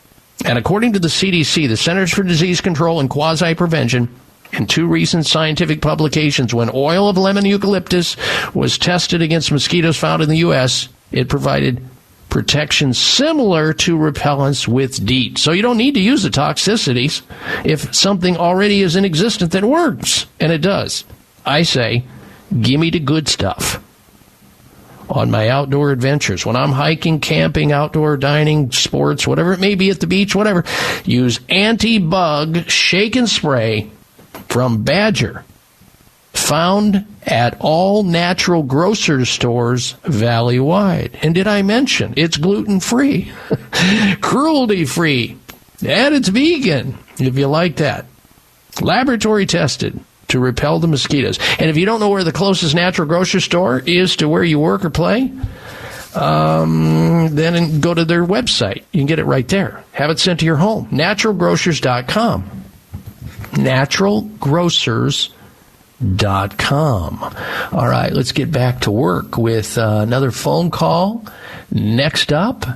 And 0.44 0.56
according 0.56 0.92
to 0.92 0.98
the 0.98 1.08
CDC, 1.08 1.68
the 1.68 1.76
Centers 1.76 2.12
for 2.12 2.22
Disease 2.22 2.60
Control 2.60 3.00
and 3.00 3.10
Quasi 3.10 3.54
Prevention, 3.54 4.08
in 4.52 4.66
two 4.66 4.86
recent 4.86 5.26
scientific 5.26 5.82
publications, 5.82 6.54
when 6.54 6.70
oil 6.72 7.08
of 7.08 7.18
lemon 7.18 7.44
eucalyptus 7.44 8.16
was 8.54 8.78
tested 8.78 9.20
against 9.20 9.52
mosquitoes 9.52 9.96
found 9.96 10.22
in 10.22 10.28
the 10.28 10.38
U.S., 10.38 10.88
it 11.10 11.28
provided 11.28 11.84
protection 12.28 12.92
similar 12.92 13.72
to 13.72 13.96
repellents 13.96 14.68
with 14.68 15.04
DEET. 15.04 15.38
So 15.38 15.52
you 15.52 15.62
don't 15.62 15.76
need 15.76 15.94
to 15.94 16.00
use 16.00 16.22
the 16.22 16.28
toxicities 16.28 17.22
if 17.64 17.94
something 17.94 18.36
already 18.36 18.82
is 18.82 18.96
in 18.96 19.04
existence 19.04 19.52
that 19.52 19.64
works. 19.64 20.26
And 20.38 20.52
it 20.52 20.58
does. 20.58 21.04
I 21.44 21.62
say, 21.62 22.04
give 22.60 22.80
me 22.80 22.90
the 22.90 23.00
good 23.00 23.28
stuff 23.28 23.82
on 25.08 25.30
my 25.30 25.48
outdoor 25.48 25.90
adventures. 25.90 26.44
When 26.44 26.56
I'm 26.56 26.72
hiking, 26.72 27.20
camping, 27.20 27.72
outdoor 27.72 28.16
dining, 28.16 28.72
sports, 28.72 29.26
whatever 29.26 29.52
it 29.52 29.60
may 29.60 29.74
be 29.74 29.90
at 29.90 30.00
the 30.00 30.06
beach, 30.06 30.34
whatever, 30.34 30.64
use 31.04 31.40
anti 31.48 31.98
bug 31.98 32.68
shake 32.68 33.16
and 33.16 33.28
spray 33.28 33.90
from 34.48 34.84
Badger 34.84 35.44
found 36.48 37.04
at 37.26 37.58
all 37.60 38.02
natural 38.02 38.62
grocery 38.62 39.26
stores 39.26 39.92
valley 40.04 40.58
wide. 40.58 41.18
And 41.20 41.34
did 41.34 41.46
I 41.46 41.60
mention 41.60 42.14
it's 42.16 42.38
gluten 42.38 42.80
free, 42.80 43.30
cruelty 44.22 44.86
free, 44.86 45.36
and 45.86 46.14
it's 46.14 46.28
vegan 46.28 46.96
if 47.18 47.36
you 47.36 47.48
like 47.48 47.76
that. 47.76 48.06
Laboratory 48.80 49.44
tested 49.44 50.00
to 50.28 50.40
repel 50.40 50.78
the 50.78 50.86
mosquitoes. 50.86 51.38
And 51.58 51.68
if 51.68 51.76
you 51.76 51.84
don't 51.84 52.00
know 52.00 52.08
where 52.08 52.24
the 52.24 52.32
closest 52.32 52.74
natural 52.74 53.06
grocery 53.06 53.42
store 53.42 53.80
is 53.80 54.16
to 54.16 54.28
where 54.28 54.44
you 54.44 54.58
work 54.58 54.86
or 54.86 54.90
play, 54.90 55.30
um, 56.14 57.28
then 57.34 57.80
go 57.80 57.92
to 57.92 58.06
their 58.06 58.24
website. 58.24 58.84
You 58.92 59.00
can 59.00 59.06
get 59.06 59.18
it 59.18 59.24
right 59.24 59.46
there. 59.48 59.84
Have 59.92 60.10
it 60.10 60.18
sent 60.18 60.40
to 60.40 60.46
your 60.46 60.56
home. 60.56 60.88
Naturalgrocers.com. 60.88 62.50
Naturalgrocers.com 63.52 65.37
dot 66.16 66.56
com. 66.58 67.22
All 67.72 67.88
right, 67.88 68.12
let's 68.12 68.32
get 68.32 68.52
back 68.52 68.82
to 68.82 68.90
work 68.90 69.36
with 69.36 69.78
uh, 69.78 70.00
another 70.02 70.30
phone 70.30 70.70
call. 70.70 71.24
Next 71.70 72.32
up 72.32 72.66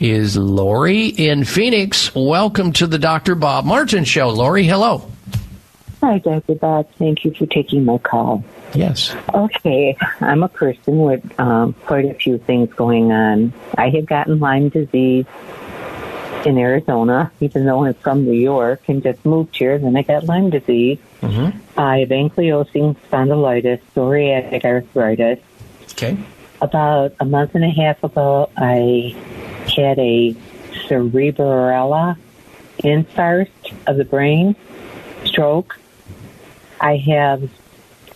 is 0.00 0.36
Lori 0.36 1.06
in 1.06 1.44
Phoenix. 1.44 2.14
Welcome 2.14 2.72
to 2.74 2.86
the 2.86 2.98
Dr. 2.98 3.34
Bob 3.34 3.64
Martin 3.64 4.04
Show. 4.04 4.28
Lori, 4.28 4.64
hello. 4.64 5.10
Hi, 6.00 6.18
Dr. 6.18 6.54
Bob. 6.54 6.88
Thank 6.94 7.24
you 7.24 7.34
for 7.34 7.46
taking 7.46 7.84
my 7.84 7.98
call. 7.98 8.44
Yes. 8.74 9.16
Okay, 9.34 9.96
I'm 10.20 10.44
a 10.44 10.48
person 10.48 10.98
with 10.98 11.40
um, 11.40 11.72
quite 11.72 12.04
a 12.04 12.14
few 12.14 12.38
things 12.38 12.72
going 12.74 13.10
on. 13.10 13.52
I 13.76 13.90
had 13.90 14.06
gotten 14.06 14.38
Lyme 14.38 14.68
disease 14.68 15.26
in 16.46 16.56
Arizona, 16.56 17.32
even 17.40 17.66
though 17.66 17.84
I'm 17.84 17.94
from 17.94 18.24
New 18.24 18.38
York 18.38 18.88
and 18.88 19.02
just 19.02 19.24
moved 19.26 19.56
here. 19.56 19.78
Then 19.78 19.96
I 19.96 20.02
got 20.02 20.24
Lyme 20.24 20.50
disease. 20.50 20.98
Mm-hmm. 21.20 21.78
I 21.78 21.98
have 21.98 22.08
ankylosing 22.10 22.96
spondylitis, 23.10 23.80
psoriatic 23.94 24.64
arthritis. 24.64 25.38
Okay. 25.92 26.16
About 26.60 27.14
a 27.20 27.24
month 27.24 27.54
and 27.54 27.64
a 27.64 27.70
half 27.70 28.02
ago, 28.04 28.50
I 28.56 29.16
had 29.76 29.98
a 29.98 30.34
cerebral 30.86 32.16
infarct 32.78 33.74
of 33.86 33.96
the 33.96 34.04
brain, 34.04 34.54
stroke. 35.24 35.78
I 36.80 36.96
have, 36.96 37.50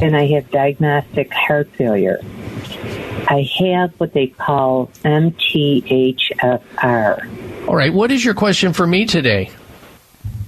and 0.00 0.16
I 0.16 0.26
have 0.28 0.50
diastolic 0.50 1.32
heart 1.32 1.68
failure. 1.76 2.20
I 3.28 3.48
have 3.61 3.92
what 3.98 4.12
they 4.12 4.28
call 4.28 4.88
MTHFR. 5.05 6.48
All 7.68 7.76
right. 7.76 7.92
What 7.92 8.11
is 8.11 8.24
your 8.24 8.34
question 8.34 8.72
for 8.72 8.86
me 8.86 9.07
today? 9.07 9.50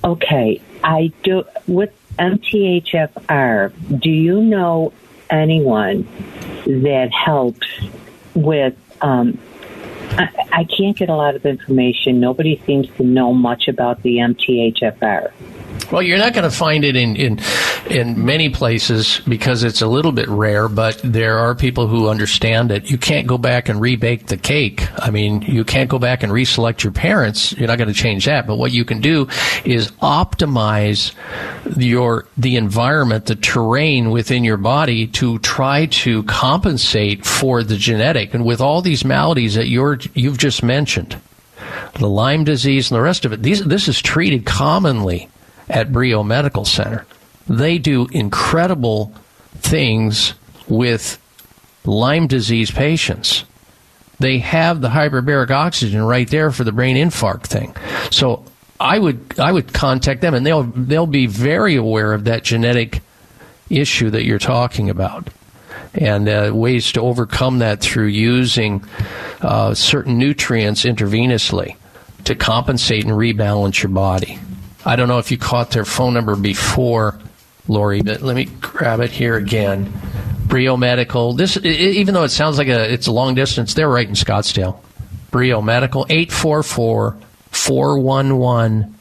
Okay. 0.02 0.60
I 0.82 1.12
do, 1.22 1.44
with 1.66 1.92
MTHFR, 2.18 4.00
do 4.00 4.10
you 4.10 4.42
know 4.42 4.92
anyone 5.30 6.06
that 6.66 7.10
helps 7.12 7.66
with, 8.34 8.74
um, 9.00 9.38
I, 10.10 10.28
I 10.52 10.64
can't 10.64 10.96
get 10.96 11.08
a 11.08 11.16
lot 11.16 11.34
of 11.34 11.44
information. 11.44 12.20
Nobody 12.20 12.62
seems 12.66 12.88
to 12.96 13.02
know 13.02 13.32
much 13.32 13.68
about 13.68 14.02
the 14.02 14.18
MTHFR. 14.18 15.32
Well, 15.90 16.02
you're 16.02 16.18
not 16.18 16.34
going 16.34 16.48
to 16.48 16.56
find 16.56 16.84
it 16.84 16.96
in, 16.96 17.16
in 17.16 17.40
in 17.90 18.24
many 18.24 18.48
places 18.48 19.20
because 19.28 19.62
it's 19.62 19.82
a 19.82 19.86
little 19.86 20.12
bit 20.12 20.28
rare, 20.28 20.68
but 20.68 21.00
there 21.04 21.38
are 21.38 21.54
people 21.54 21.86
who 21.86 22.08
understand 22.08 22.70
it. 22.70 22.90
You 22.90 22.98
can't 22.98 23.26
go 23.26 23.38
back 23.38 23.68
and 23.68 23.80
rebake 23.80 24.26
the 24.26 24.36
cake. 24.36 24.88
I 24.98 25.10
mean, 25.10 25.42
you 25.42 25.64
can't 25.64 25.90
go 25.90 25.98
back 25.98 26.22
and 26.22 26.32
reselect 26.32 26.82
your 26.82 26.92
parents. 26.92 27.52
You're 27.52 27.68
not 27.68 27.78
going 27.78 27.92
to 27.92 27.94
change 27.94 28.24
that. 28.24 28.46
But 28.46 28.56
what 28.56 28.72
you 28.72 28.84
can 28.84 29.00
do 29.00 29.28
is 29.64 29.90
optimize 30.02 31.12
your 31.76 32.26
the 32.36 32.56
environment, 32.56 33.26
the 33.26 33.36
terrain 33.36 34.10
within 34.10 34.44
your 34.44 34.56
body 34.56 35.06
to 35.08 35.38
try 35.40 35.86
to 35.86 36.22
compensate 36.24 37.24
for 37.24 37.62
the 37.62 37.76
genetic. 37.76 38.34
And 38.34 38.44
with 38.44 38.60
all 38.60 38.80
these 38.80 39.04
maladies 39.04 39.54
that 39.54 39.68
you're 39.68 39.98
you've 40.14 40.38
just 40.38 40.62
mentioned, 40.62 41.20
the 41.98 42.08
Lyme 42.08 42.44
disease 42.44 42.90
and 42.90 42.96
the 42.96 43.02
rest 43.02 43.24
of 43.24 43.32
it, 43.32 43.42
these 43.42 43.62
this 43.64 43.88
is 43.88 44.00
treated 44.00 44.46
commonly 44.46 45.28
at 45.68 45.92
Brio 45.92 46.22
Medical 46.22 46.64
Center. 46.64 47.06
They 47.48 47.78
do 47.78 48.06
incredible 48.12 49.12
things 49.56 50.34
with 50.68 51.18
Lyme 51.84 52.26
disease 52.26 52.70
patients. 52.70 53.44
They 54.18 54.38
have 54.38 54.80
the 54.80 54.88
hyperbaric 54.88 55.50
oxygen 55.50 56.02
right 56.02 56.28
there 56.28 56.50
for 56.50 56.64
the 56.64 56.72
brain 56.72 56.96
infarct 56.96 57.46
thing. 57.46 57.76
So 58.10 58.44
I 58.80 58.98
would 58.98 59.38
I 59.38 59.52
would 59.52 59.72
contact 59.72 60.20
them 60.20 60.34
and 60.34 60.46
they'll 60.46 60.62
they'll 60.62 61.06
be 61.06 61.26
very 61.26 61.76
aware 61.76 62.12
of 62.12 62.24
that 62.24 62.44
genetic 62.44 63.02
issue 63.70 64.10
that 64.10 64.24
you're 64.24 64.38
talking 64.38 64.90
about 64.90 65.28
and 65.94 66.28
uh, 66.28 66.50
ways 66.52 66.92
to 66.92 67.00
overcome 67.00 67.58
that 67.60 67.80
through 67.80 68.06
using 68.06 68.84
uh, 69.40 69.74
certain 69.74 70.18
nutrients 70.18 70.84
intravenously 70.84 71.76
to 72.24 72.34
compensate 72.34 73.04
and 73.04 73.12
rebalance 73.12 73.82
your 73.82 73.90
body. 73.90 74.38
I 74.84 74.96
don't 74.96 75.08
know 75.08 75.18
if 75.18 75.30
you 75.30 75.38
caught 75.38 75.70
their 75.70 75.84
phone 75.84 76.14
number 76.14 76.36
before, 76.36 77.18
Lori, 77.68 78.02
but 78.02 78.22
let 78.22 78.36
me 78.36 78.44
grab 78.44 79.00
it 79.00 79.10
here 79.10 79.36
again. 79.36 79.92
Brio 80.46 80.76
Medical. 80.76 81.32
This, 81.32 81.56
even 81.56 82.14
though 82.14 82.24
it 82.24 82.28
sounds 82.28 82.58
like 82.58 82.68
a 82.68 82.92
it's 82.92 83.06
a 83.06 83.12
long 83.12 83.34
distance, 83.34 83.74
they're 83.74 83.88
right 83.88 84.06
in 84.06 84.14
Scottsdale. 84.14 84.78
Brio 85.30 85.62
Medical, 85.62 86.06
844 86.08 87.16
411 87.50 88.94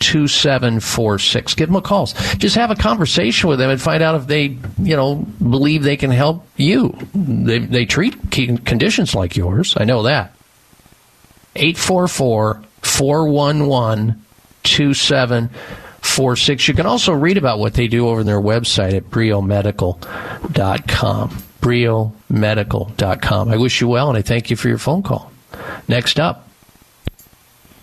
2746. 0.00 1.54
Give 1.54 1.68
them 1.68 1.76
a 1.76 1.82
call. 1.82 2.06
Just 2.06 2.56
have 2.56 2.70
a 2.70 2.74
conversation 2.74 3.48
with 3.48 3.58
them 3.58 3.70
and 3.70 3.80
find 3.80 4.02
out 4.02 4.14
if 4.16 4.26
they, 4.26 4.56
you 4.78 4.96
know, 4.96 5.16
believe 5.38 5.82
they 5.82 5.96
can 5.96 6.10
help 6.10 6.46
you. 6.56 6.96
They, 7.14 7.58
they 7.58 7.84
treat 7.84 8.30
conditions 8.30 9.14
like 9.14 9.36
yours. 9.36 9.76
I 9.76 9.84
know 9.84 10.02
that. 10.04 10.34
844 11.54 12.62
411 12.82 14.24
2746. 14.70 16.68
You 16.68 16.74
can 16.74 16.86
also 16.86 17.12
read 17.12 17.36
about 17.36 17.58
what 17.58 17.74
they 17.74 17.88
do 17.88 18.08
over 18.08 18.24
their 18.24 18.40
website 18.40 18.94
at 18.94 19.10
briomedical.com. 19.10 21.30
briomedical.com. 21.60 23.48
I 23.48 23.56
wish 23.56 23.80
you 23.80 23.88
well 23.88 24.08
and 24.08 24.16
I 24.16 24.22
thank 24.22 24.50
you 24.50 24.56
for 24.56 24.68
your 24.68 24.78
phone 24.78 25.02
call. 25.02 25.32
Next 25.88 26.20
up 26.20 26.48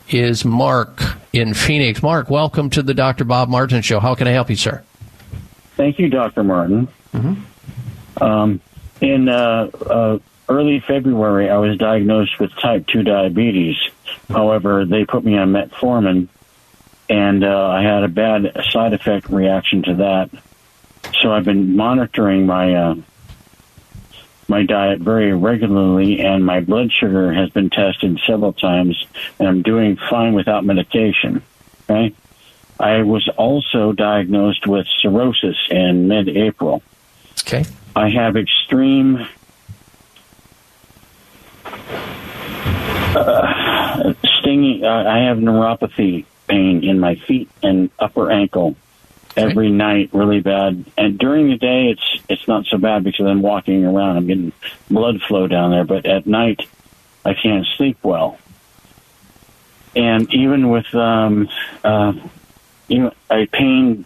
is 0.09 0.45
Mark 0.45 1.01
in 1.33 1.53
Phoenix. 1.53 2.01
Mark, 2.01 2.29
welcome 2.29 2.69
to 2.71 2.81
the 2.81 2.93
Dr. 2.93 3.25
Bob 3.25 3.49
Martin 3.49 3.81
Show. 3.81 3.99
How 3.99 4.15
can 4.15 4.25
I 4.27 4.31
help 4.31 4.49
you, 4.49 4.55
sir? 4.55 4.81
Thank 5.75 5.99
you, 5.99 6.07
Dr. 6.09 6.43
Martin. 6.43 6.87
Mm-hmm. 7.13 8.23
Um, 8.23 8.61
in 9.01 9.27
uh, 9.29 9.69
uh, 9.85 10.17
early 10.49 10.79
February, 10.79 11.49
I 11.49 11.57
was 11.57 11.77
diagnosed 11.77 12.39
with 12.39 12.51
type 12.55 12.87
2 12.87 13.03
diabetes. 13.03 13.75
However, 14.29 14.85
they 14.85 15.03
put 15.05 15.25
me 15.25 15.37
on 15.37 15.51
metformin 15.51 16.29
and 17.09 17.43
uh, 17.43 17.67
I 17.69 17.81
had 17.83 18.03
a 18.03 18.07
bad 18.07 18.51
side 18.71 18.93
effect 18.93 19.29
reaction 19.29 19.83
to 19.83 19.95
that. 19.95 20.29
So 21.21 21.31
I've 21.31 21.45
been 21.45 21.75
monitoring 21.75 22.45
my 22.45 22.73
uh, 22.75 22.95
my 24.47 24.63
diet 24.63 24.99
very 24.99 25.33
regularly, 25.33 26.21
and 26.21 26.45
my 26.45 26.61
blood 26.61 26.91
sugar 26.91 27.33
has 27.33 27.49
been 27.49 27.69
tested 27.69 28.19
several 28.25 28.53
times, 28.53 29.05
and 29.39 29.47
I'm 29.47 29.61
doing 29.61 29.97
fine 30.09 30.33
without 30.33 30.65
medication. 30.65 31.41
Okay, 31.89 32.13
I 32.79 33.03
was 33.03 33.27
also 33.37 33.93
diagnosed 33.93 34.67
with 34.67 34.87
cirrhosis 35.01 35.57
in 35.69 36.07
mid-April. 36.07 36.81
Okay, 37.41 37.65
I 37.95 38.09
have 38.09 38.35
extreme. 38.35 39.27
Uh, 43.15 44.13
stinging. 44.39 44.83
Uh, 44.83 45.03
I 45.07 45.19
have 45.19 45.37
neuropathy 45.37 46.25
pain 46.47 46.83
in 46.83 46.99
my 46.99 47.15
feet 47.15 47.49
and 47.61 47.89
upper 47.99 48.31
ankle. 48.31 48.75
every 49.37 49.69
night 49.69 50.09
really 50.13 50.39
bad. 50.39 50.83
And 50.97 51.17
during 51.17 51.49
the 51.49 51.57
day, 51.57 51.89
it's 51.91 52.23
it's 52.27 52.47
not 52.47 52.65
so 52.65 52.77
bad 52.77 53.03
because 53.03 53.27
I'm 53.27 53.41
walking 53.41 53.85
around. 53.85 54.17
I'm 54.17 54.27
getting 54.27 54.51
blood 54.89 55.21
flow 55.21 55.47
down 55.47 55.71
there. 55.71 55.85
But 55.85 56.05
at 56.05 56.25
night, 56.25 56.61
I 57.23 57.33
can't 57.33 57.65
sleep 57.77 57.97
well. 58.03 58.37
And 59.95 60.31
even 60.33 60.69
with 60.69 60.93
um, 60.95 61.49
uh, 61.83 62.13
you 62.87 62.99
know, 62.99 63.13
a 63.29 63.45
pain 63.45 64.05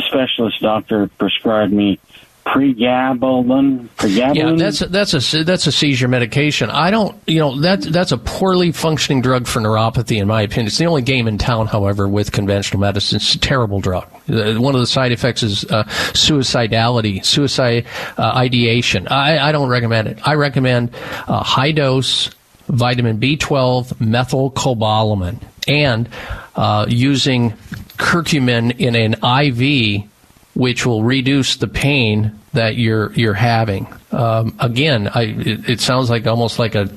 specialist 0.00 0.60
doctor 0.60 1.08
prescribed 1.18 1.72
me 1.72 1.98
pregabalin. 2.44 3.88
Pregabalin. 3.96 4.34
Yeah, 4.34 4.52
that's 4.56 4.80
that's 4.80 5.34
a 5.34 5.44
that's 5.44 5.66
a 5.66 5.72
seizure 5.72 6.08
medication. 6.08 6.70
I 6.70 6.90
don't, 6.90 7.16
you 7.26 7.38
know, 7.38 7.60
that 7.60 7.82
that's 7.82 8.12
a 8.12 8.18
poorly 8.18 8.72
functioning 8.72 9.22
drug 9.22 9.46
for 9.46 9.60
neuropathy, 9.60 10.20
in 10.20 10.28
my 10.28 10.42
opinion. 10.42 10.66
It's 10.66 10.78
the 10.78 10.86
only 10.86 11.02
game 11.02 11.28
in 11.28 11.38
town, 11.38 11.66
however, 11.66 12.08
with 12.08 12.32
conventional 12.32 12.80
medicine. 12.80 13.16
It's 13.16 13.34
a 13.34 13.38
terrible 13.38 13.80
drug. 13.80 14.06
Uh, 14.28 14.54
one 14.54 14.74
of 14.74 14.80
the 14.80 14.86
side 14.86 15.12
effects 15.12 15.42
is 15.42 15.64
uh, 15.66 15.84
suicidality, 16.12 17.24
suicide 17.24 17.86
uh, 18.18 18.32
ideation. 18.34 19.08
I, 19.08 19.48
I 19.48 19.52
don't 19.52 19.68
recommend 19.68 20.08
it. 20.08 20.18
I 20.26 20.34
recommend 20.34 20.94
uh, 21.26 21.42
high 21.42 21.72
dose 21.72 22.30
vitamin 22.68 23.18
B12, 23.18 23.94
methylcobalamin, 23.94 25.42
and 25.68 26.08
uh, 26.56 26.86
using 26.88 27.50
curcumin 27.98 28.78
in 28.78 28.96
an 28.96 29.14
IV 29.22 30.08
which 30.54 30.84
will 30.84 31.02
reduce 31.02 31.56
the 31.56 31.68
pain 31.68 32.38
that 32.52 32.76
you're 32.76 33.12
you're 33.14 33.34
having. 33.34 33.86
Um, 34.10 34.54
again, 34.58 35.08
I, 35.08 35.22
it, 35.22 35.70
it, 35.70 35.80
sounds 35.80 36.10
like 36.10 36.26
almost 36.26 36.58
like 36.58 36.74
a, 36.74 36.90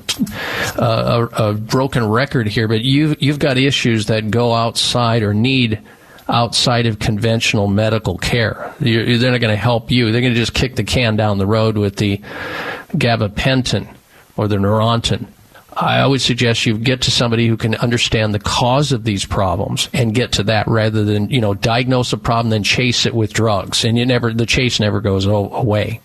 a, 0.76 1.28
a 1.32 1.54
broken 1.54 2.06
record 2.06 2.46
here, 2.46 2.68
but 2.68 2.82
you've 2.82 3.22
you've 3.22 3.38
got 3.38 3.56
issues 3.56 4.06
that 4.06 4.30
go 4.30 4.54
outside 4.54 5.22
or 5.22 5.32
need 5.32 5.80
outside 6.28 6.86
of 6.86 6.98
conventional 6.98 7.68
medical 7.68 8.18
care. 8.18 8.74
You're, 8.80 9.16
they're 9.16 9.30
not 9.30 9.40
going 9.40 9.52
to 9.52 9.56
help 9.56 9.90
you. 9.90 10.12
They're 10.12 10.20
going 10.20 10.34
to 10.34 10.40
just 10.40 10.54
kick 10.54 10.76
the 10.76 10.84
can 10.84 11.16
down 11.16 11.38
the 11.38 11.46
road 11.46 11.78
with 11.78 11.96
the 11.96 12.18
gabapentin 12.92 13.88
or 14.36 14.48
the 14.48 14.56
Neurontin. 14.56 15.28
I 15.76 16.00
always 16.00 16.24
suggest 16.24 16.64
you 16.64 16.78
get 16.78 17.02
to 17.02 17.10
somebody 17.10 17.46
who 17.46 17.58
can 17.58 17.74
understand 17.74 18.32
the 18.32 18.38
cause 18.38 18.92
of 18.92 19.04
these 19.04 19.26
problems 19.26 19.90
and 19.92 20.14
get 20.14 20.32
to 20.32 20.44
that 20.44 20.66
rather 20.68 21.04
than, 21.04 21.28
you 21.28 21.40
know, 21.40 21.52
diagnose 21.52 22.14
a 22.14 22.16
problem 22.16 22.50
then 22.50 22.62
chase 22.62 23.04
it 23.04 23.14
with 23.14 23.34
drugs. 23.34 23.84
And 23.84 23.98
you 23.98 24.06
never, 24.06 24.32
the 24.32 24.46
chase 24.46 24.80
never 24.80 25.02
goes 25.02 25.26
away. 25.26 26.00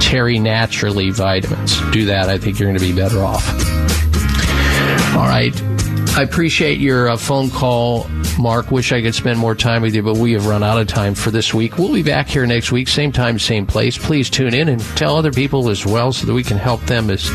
Terry 0.00 0.38
Naturally 0.38 1.10
Vitamins. 1.10 1.80
Do 1.92 2.06
that. 2.06 2.28
I 2.28 2.38
think 2.38 2.58
you're 2.58 2.68
going 2.68 2.78
to 2.78 2.84
be 2.84 2.94
better 2.94 3.22
off. 3.22 3.48
All 5.16 5.26
right. 5.26 5.54
I 6.16 6.22
appreciate 6.22 6.80
your 6.80 7.08
uh, 7.08 7.16
phone 7.16 7.50
call, 7.50 8.08
Mark. 8.38 8.72
Wish 8.72 8.90
I 8.90 9.00
could 9.00 9.14
spend 9.14 9.38
more 9.38 9.54
time 9.54 9.82
with 9.82 9.94
you, 9.94 10.02
but 10.02 10.16
we 10.16 10.32
have 10.32 10.46
run 10.46 10.62
out 10.62 10.80
of 10.80 10.88
time 10.88 11.14
for 11.14 11.30
this 11.30 11.54
week. 11.54 11.78
We'll 11.78 11.92
be 11.92 12.02
back 12.02 12.26
here 12.26 12.44
next 12.46 12.72
week, 12.72 12.88
same 12.88 13.12
time, 13.12 13.38
same 13.38 13.64
place. 13.64 13.96
Please 13.96 14.28
tune 14.28 14.52
in 14.52 14.68
and 14.68 14.80
tell 14.96 15.16
other 15.16 15.30
people 15.30 15.70
as 15.70 15.86
well 15.86 16.12
so 16.12 16.26
that 16.26 16.32
we 16.32 16.42
can 16.42 16.58
help 16.58 16.80
them 16.82 17.10
as, 17.10 17.30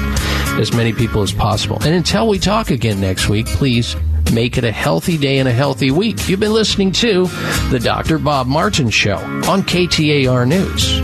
as 0.60 0.74
many 0.74 0.94
people 0.94 1.22
as 1.22 1.34
possible. 1.34 1.78
And 1.78 1.94
until 1.94 2.28
we 2.28 2.40
talk 2.40 2.70
again 2.70 3.02
next 3.02 3.30
week, 3.30 3.46
please 3.46 3.96
make 4.34 4.58
it 4.58 4.64
a 4.64 4.72
healthy 4.72 5.18
day 5.18 5.38
and 5.38 5.48
a 5.48 5.54
healthy 5.54 5.92
week. 5.92 6.28
You've 6.28 6.40
been 6.40 6.54
listening 6.54 6.92
to 6.94 7.26
the 7.70 7.80
Dr. 7.80 8.18
Bob 8.18 8.48
Martin 8.48 8.90
Show 8.90 9.18
on 9.18 9.64
KTAR 9.64 10.48
News. 10.48 11.02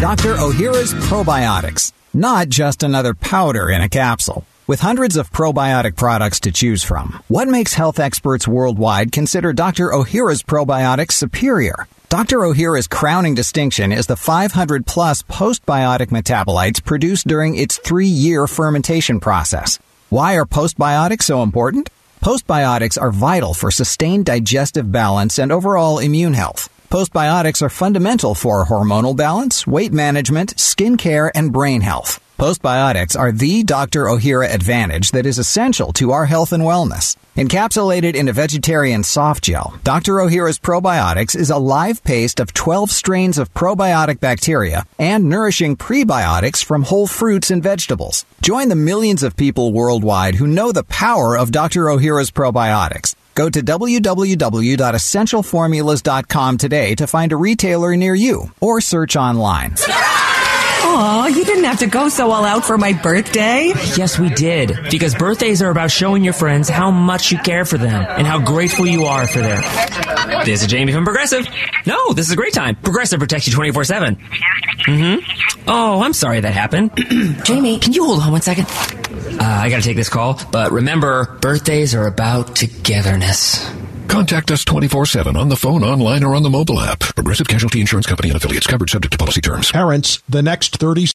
Dr. 0.00 0.34
Ohhira's 0.34 0.92
Probiotics. 0.94 1.92
Not 2.12 2.48
just 2.48 2.82
another 2.82 3.14
powder 3.14 3.70
in 3.70 3.80
a 3.80 3.88
capsule. 3.88 4.44
With 4.70 4.78
hundreds 4.78 5.16
of 5.16 5.32
probiotic 5.32 5.96
products 5.96 6.38
to 6.40 6.52
choose 6.52 6.84
from, 6.84 7.24
what 7.26 7.48
makes 7.48 7.74
health 7.74 7.98
experts 7.98 8.46
worldwide 8.46 9.10
consider 9.10 9.52
Dr. 9.52 9.88
Ohhira's 9.88 10.44
probiotics 10.44 11.14
superior? 11.14 11.88
Dr. 12.08 12.36
Ohhira's 12.44 12.86
crowning 12.86 13.34
distinction 13.34 13.90
is 13.90 14.06
the 14.06 14.14
500 14.14 14.86
plus 14.86 15.24
postbiotic 15.24 16.10
metabolites 16.10 16.84
produced 16.84 17.26
during 17.26 17.56
its 17.56 17.78
three 17.78 18.06
year 18.06 18.46
fermentation 18.46 19.18
process. 19.18 19.80
Why 20.08 20.34
are 20.34 20.46
postbiotics 20.46 21.22
so 21.22 21.42
important? 21.42 21.90
Postbiotics 22.22 22.96
are 22.96 23.10
vital 23.10 23.54
for 23.54 23.72
sustained 23.72 24.26
digestive 24.26 24.92
balance 24.92 25.40
and 25.40 25.50
overall 25.50 25.98
immune 25.98 26.34
health. 26.34 26.68
Postbiotics 26.90 27.60
are 27.60 27.70
fundamental 27.70 28.36
for 28.36 28.64
hormonal 28.66 29.16
balance, 29.16 29.66
weight 29.66 29.92
management, 29.92 30.60
skin 30.60 30.96
care, 30.96 31.36
and 31.36 31.52
brain 31.52 31.80
health. 31.80 32.20
Postbiotics 32.40 33.16
are 33.18 33.32
the 33.32 33.64
Dr. 33.64 34.04
Ohhira 34.04 34.50
advantage 34.50 35.10
that 35.10 35.26
is 35.26 35.38
essential 35.38 35.92
to 35.92 36.12
our 36.12 36.24
health 36.24 36.54
and 36.54 36.62
wellness. 36.62 37.16
Encapsulated 37.36 38.14
in 38.14 38.28
a 38.28 38.32
vegetarian 38.32 39.04
soft 39.04 39.44
gel, 39.44 39.78
Dr. 39.84 40.14
Ohhira's 40.14 40.58
probiotics 40.58 41.36
is 41.36 41.50
a 41.50 41.58
live 41.58 42.02
paste 42.02 42.40
of 42.40 42.54
12 42.54 42.90
strains 42.90 43.36
of 43.36 43.52
probiotic 43.52 44.20
bacteria 44.20 44.86
and 44.98 45.28
nourishing 45.28 45.76
prebiotics 45.76 46.64
from 46.64 46.84
whole 46.84 47.06
fruits 47.06 47.50
and 47.50 47.62
vegetables. 47.62 48.24
Join 48.40 48.70
the 48.70 48.74
millions 48.74 49.22
of 49.22 49.36
people 49.36 49.74
worldwide 49.74 50.36
who 50.36 50.46
know 50.46 50.72
the 50.72 50.84
power 50.84 51.36
of 51.36 51.52
Dr. 51.52 51.90
Ohhira's 51.90 52.30
probiotics. 52.30 53.14
Go 53.34 53.50
to 53.50 53.60
www.essentialformulas.com 53.60 56.56
today 56.56 56.94
to 56.94 57.06
find 57.06 57.32
a 57.32 57.36
retailer 57.36 57.94
near 57.96 58.14
you 58.14 58.50
or 58.62 58.80
search 58.80 59.14
online. 59.14 59.74
Aw, 60.82 61.26
you 61.28 61.44
didn't 61.44 61.64
have 61.64 61.78
to 61.80 61.86
go 61.86 62.08
so 62.08 62.30
all 62.30 62.44
out 62.44 62.64
for 62.64 62.78
my 62.78 62.92
birthday. 62.92 63.66
Yes, 63.96 64.18
we 64.18 64.28
did. 64.30 64.76
Because 64.90 65.14
birthdays 65.14 65.62
are 65.62 65.70
about 65.70 65.90
showing 65.90 66.24
your 66.24 66.32
friends 66.32 66.68
how 66.68 66.90
much 66.90 67.30
you 67.30 67.38
care 67.38 67.64
for 67.64 67.78
them 67.78 68.04
and 68.08 68.26
how 68.26 68.38
grateful 68.38 68.86
you 68.86 69.04
are 69.04 69.26
for 69.26 69.40
them. 69.40 69.62
This 70.44 70.62
is 70.62 70.68
Jamie 70.68 70.92
from 70.92 71.04
Progressive. 71.04 71.46
No, 71.86 72.12
this 72.12 72.26
is 72.26 72.32
a 72.32 72.36
great 72.36 72.54
time. 72.54 72.76
Progressive 72.76 73.18
protects 73.18 73.46
you 73.46 73.52
24 73.52 73.84
7. 73.84 74.16
Mm-hmm. 74.16 75.68
Oh, 75.68 76.02
I'm 76.02 76.14
sorry 76.14 76.40
that 76.40 76.54
happened. 76.54 76.90
Jamie, 77.44 77.78
can 77.78 77.92
you 77.92 78.04
hold 78.06 78.20
on 78.22 78.32
one 78.32 78.40
second? 78.40 78.66
Uh, 78.68 79.44
I 79.44 79.68
gotta 79.70 79.82
take 79.82 79.96
this 79.96 80.08
call, 80.08 80.40
but 80.50 80.72
remember, 80.72 81.36
birthdays 81.40 81.94
are 81.94 82.06
about 82.06 82.56
togetherness. 82.56 83.70
Contact 84.10 84.50
us 84.50 84.64
24-7 84.64 85.36
on 85.36 85.50
the 85.50 85.56
phone, 85.56 85.84
online, 85.84 86.24
or 86.24 86.34
on 86.34 86.42
the 86.42 86.50
mobile 86.50 86.80
app. 86.80 86.98
Progressive 86.98 87.46
Casualty 87.46 87.80
Insurance 87.80 88.06
Company 88.06 88.28
and 88.30 88.36
affiliates 88.36 88.66
covered 88.66 88.90
subject 88.90 89.12
to 89.12 89.18
policy 89.18 89.40
terms. 89.40 89.70
Parents, 89.70 90.20
the 90.28 90.42
next 90.42 90.78
30 90.78 91.06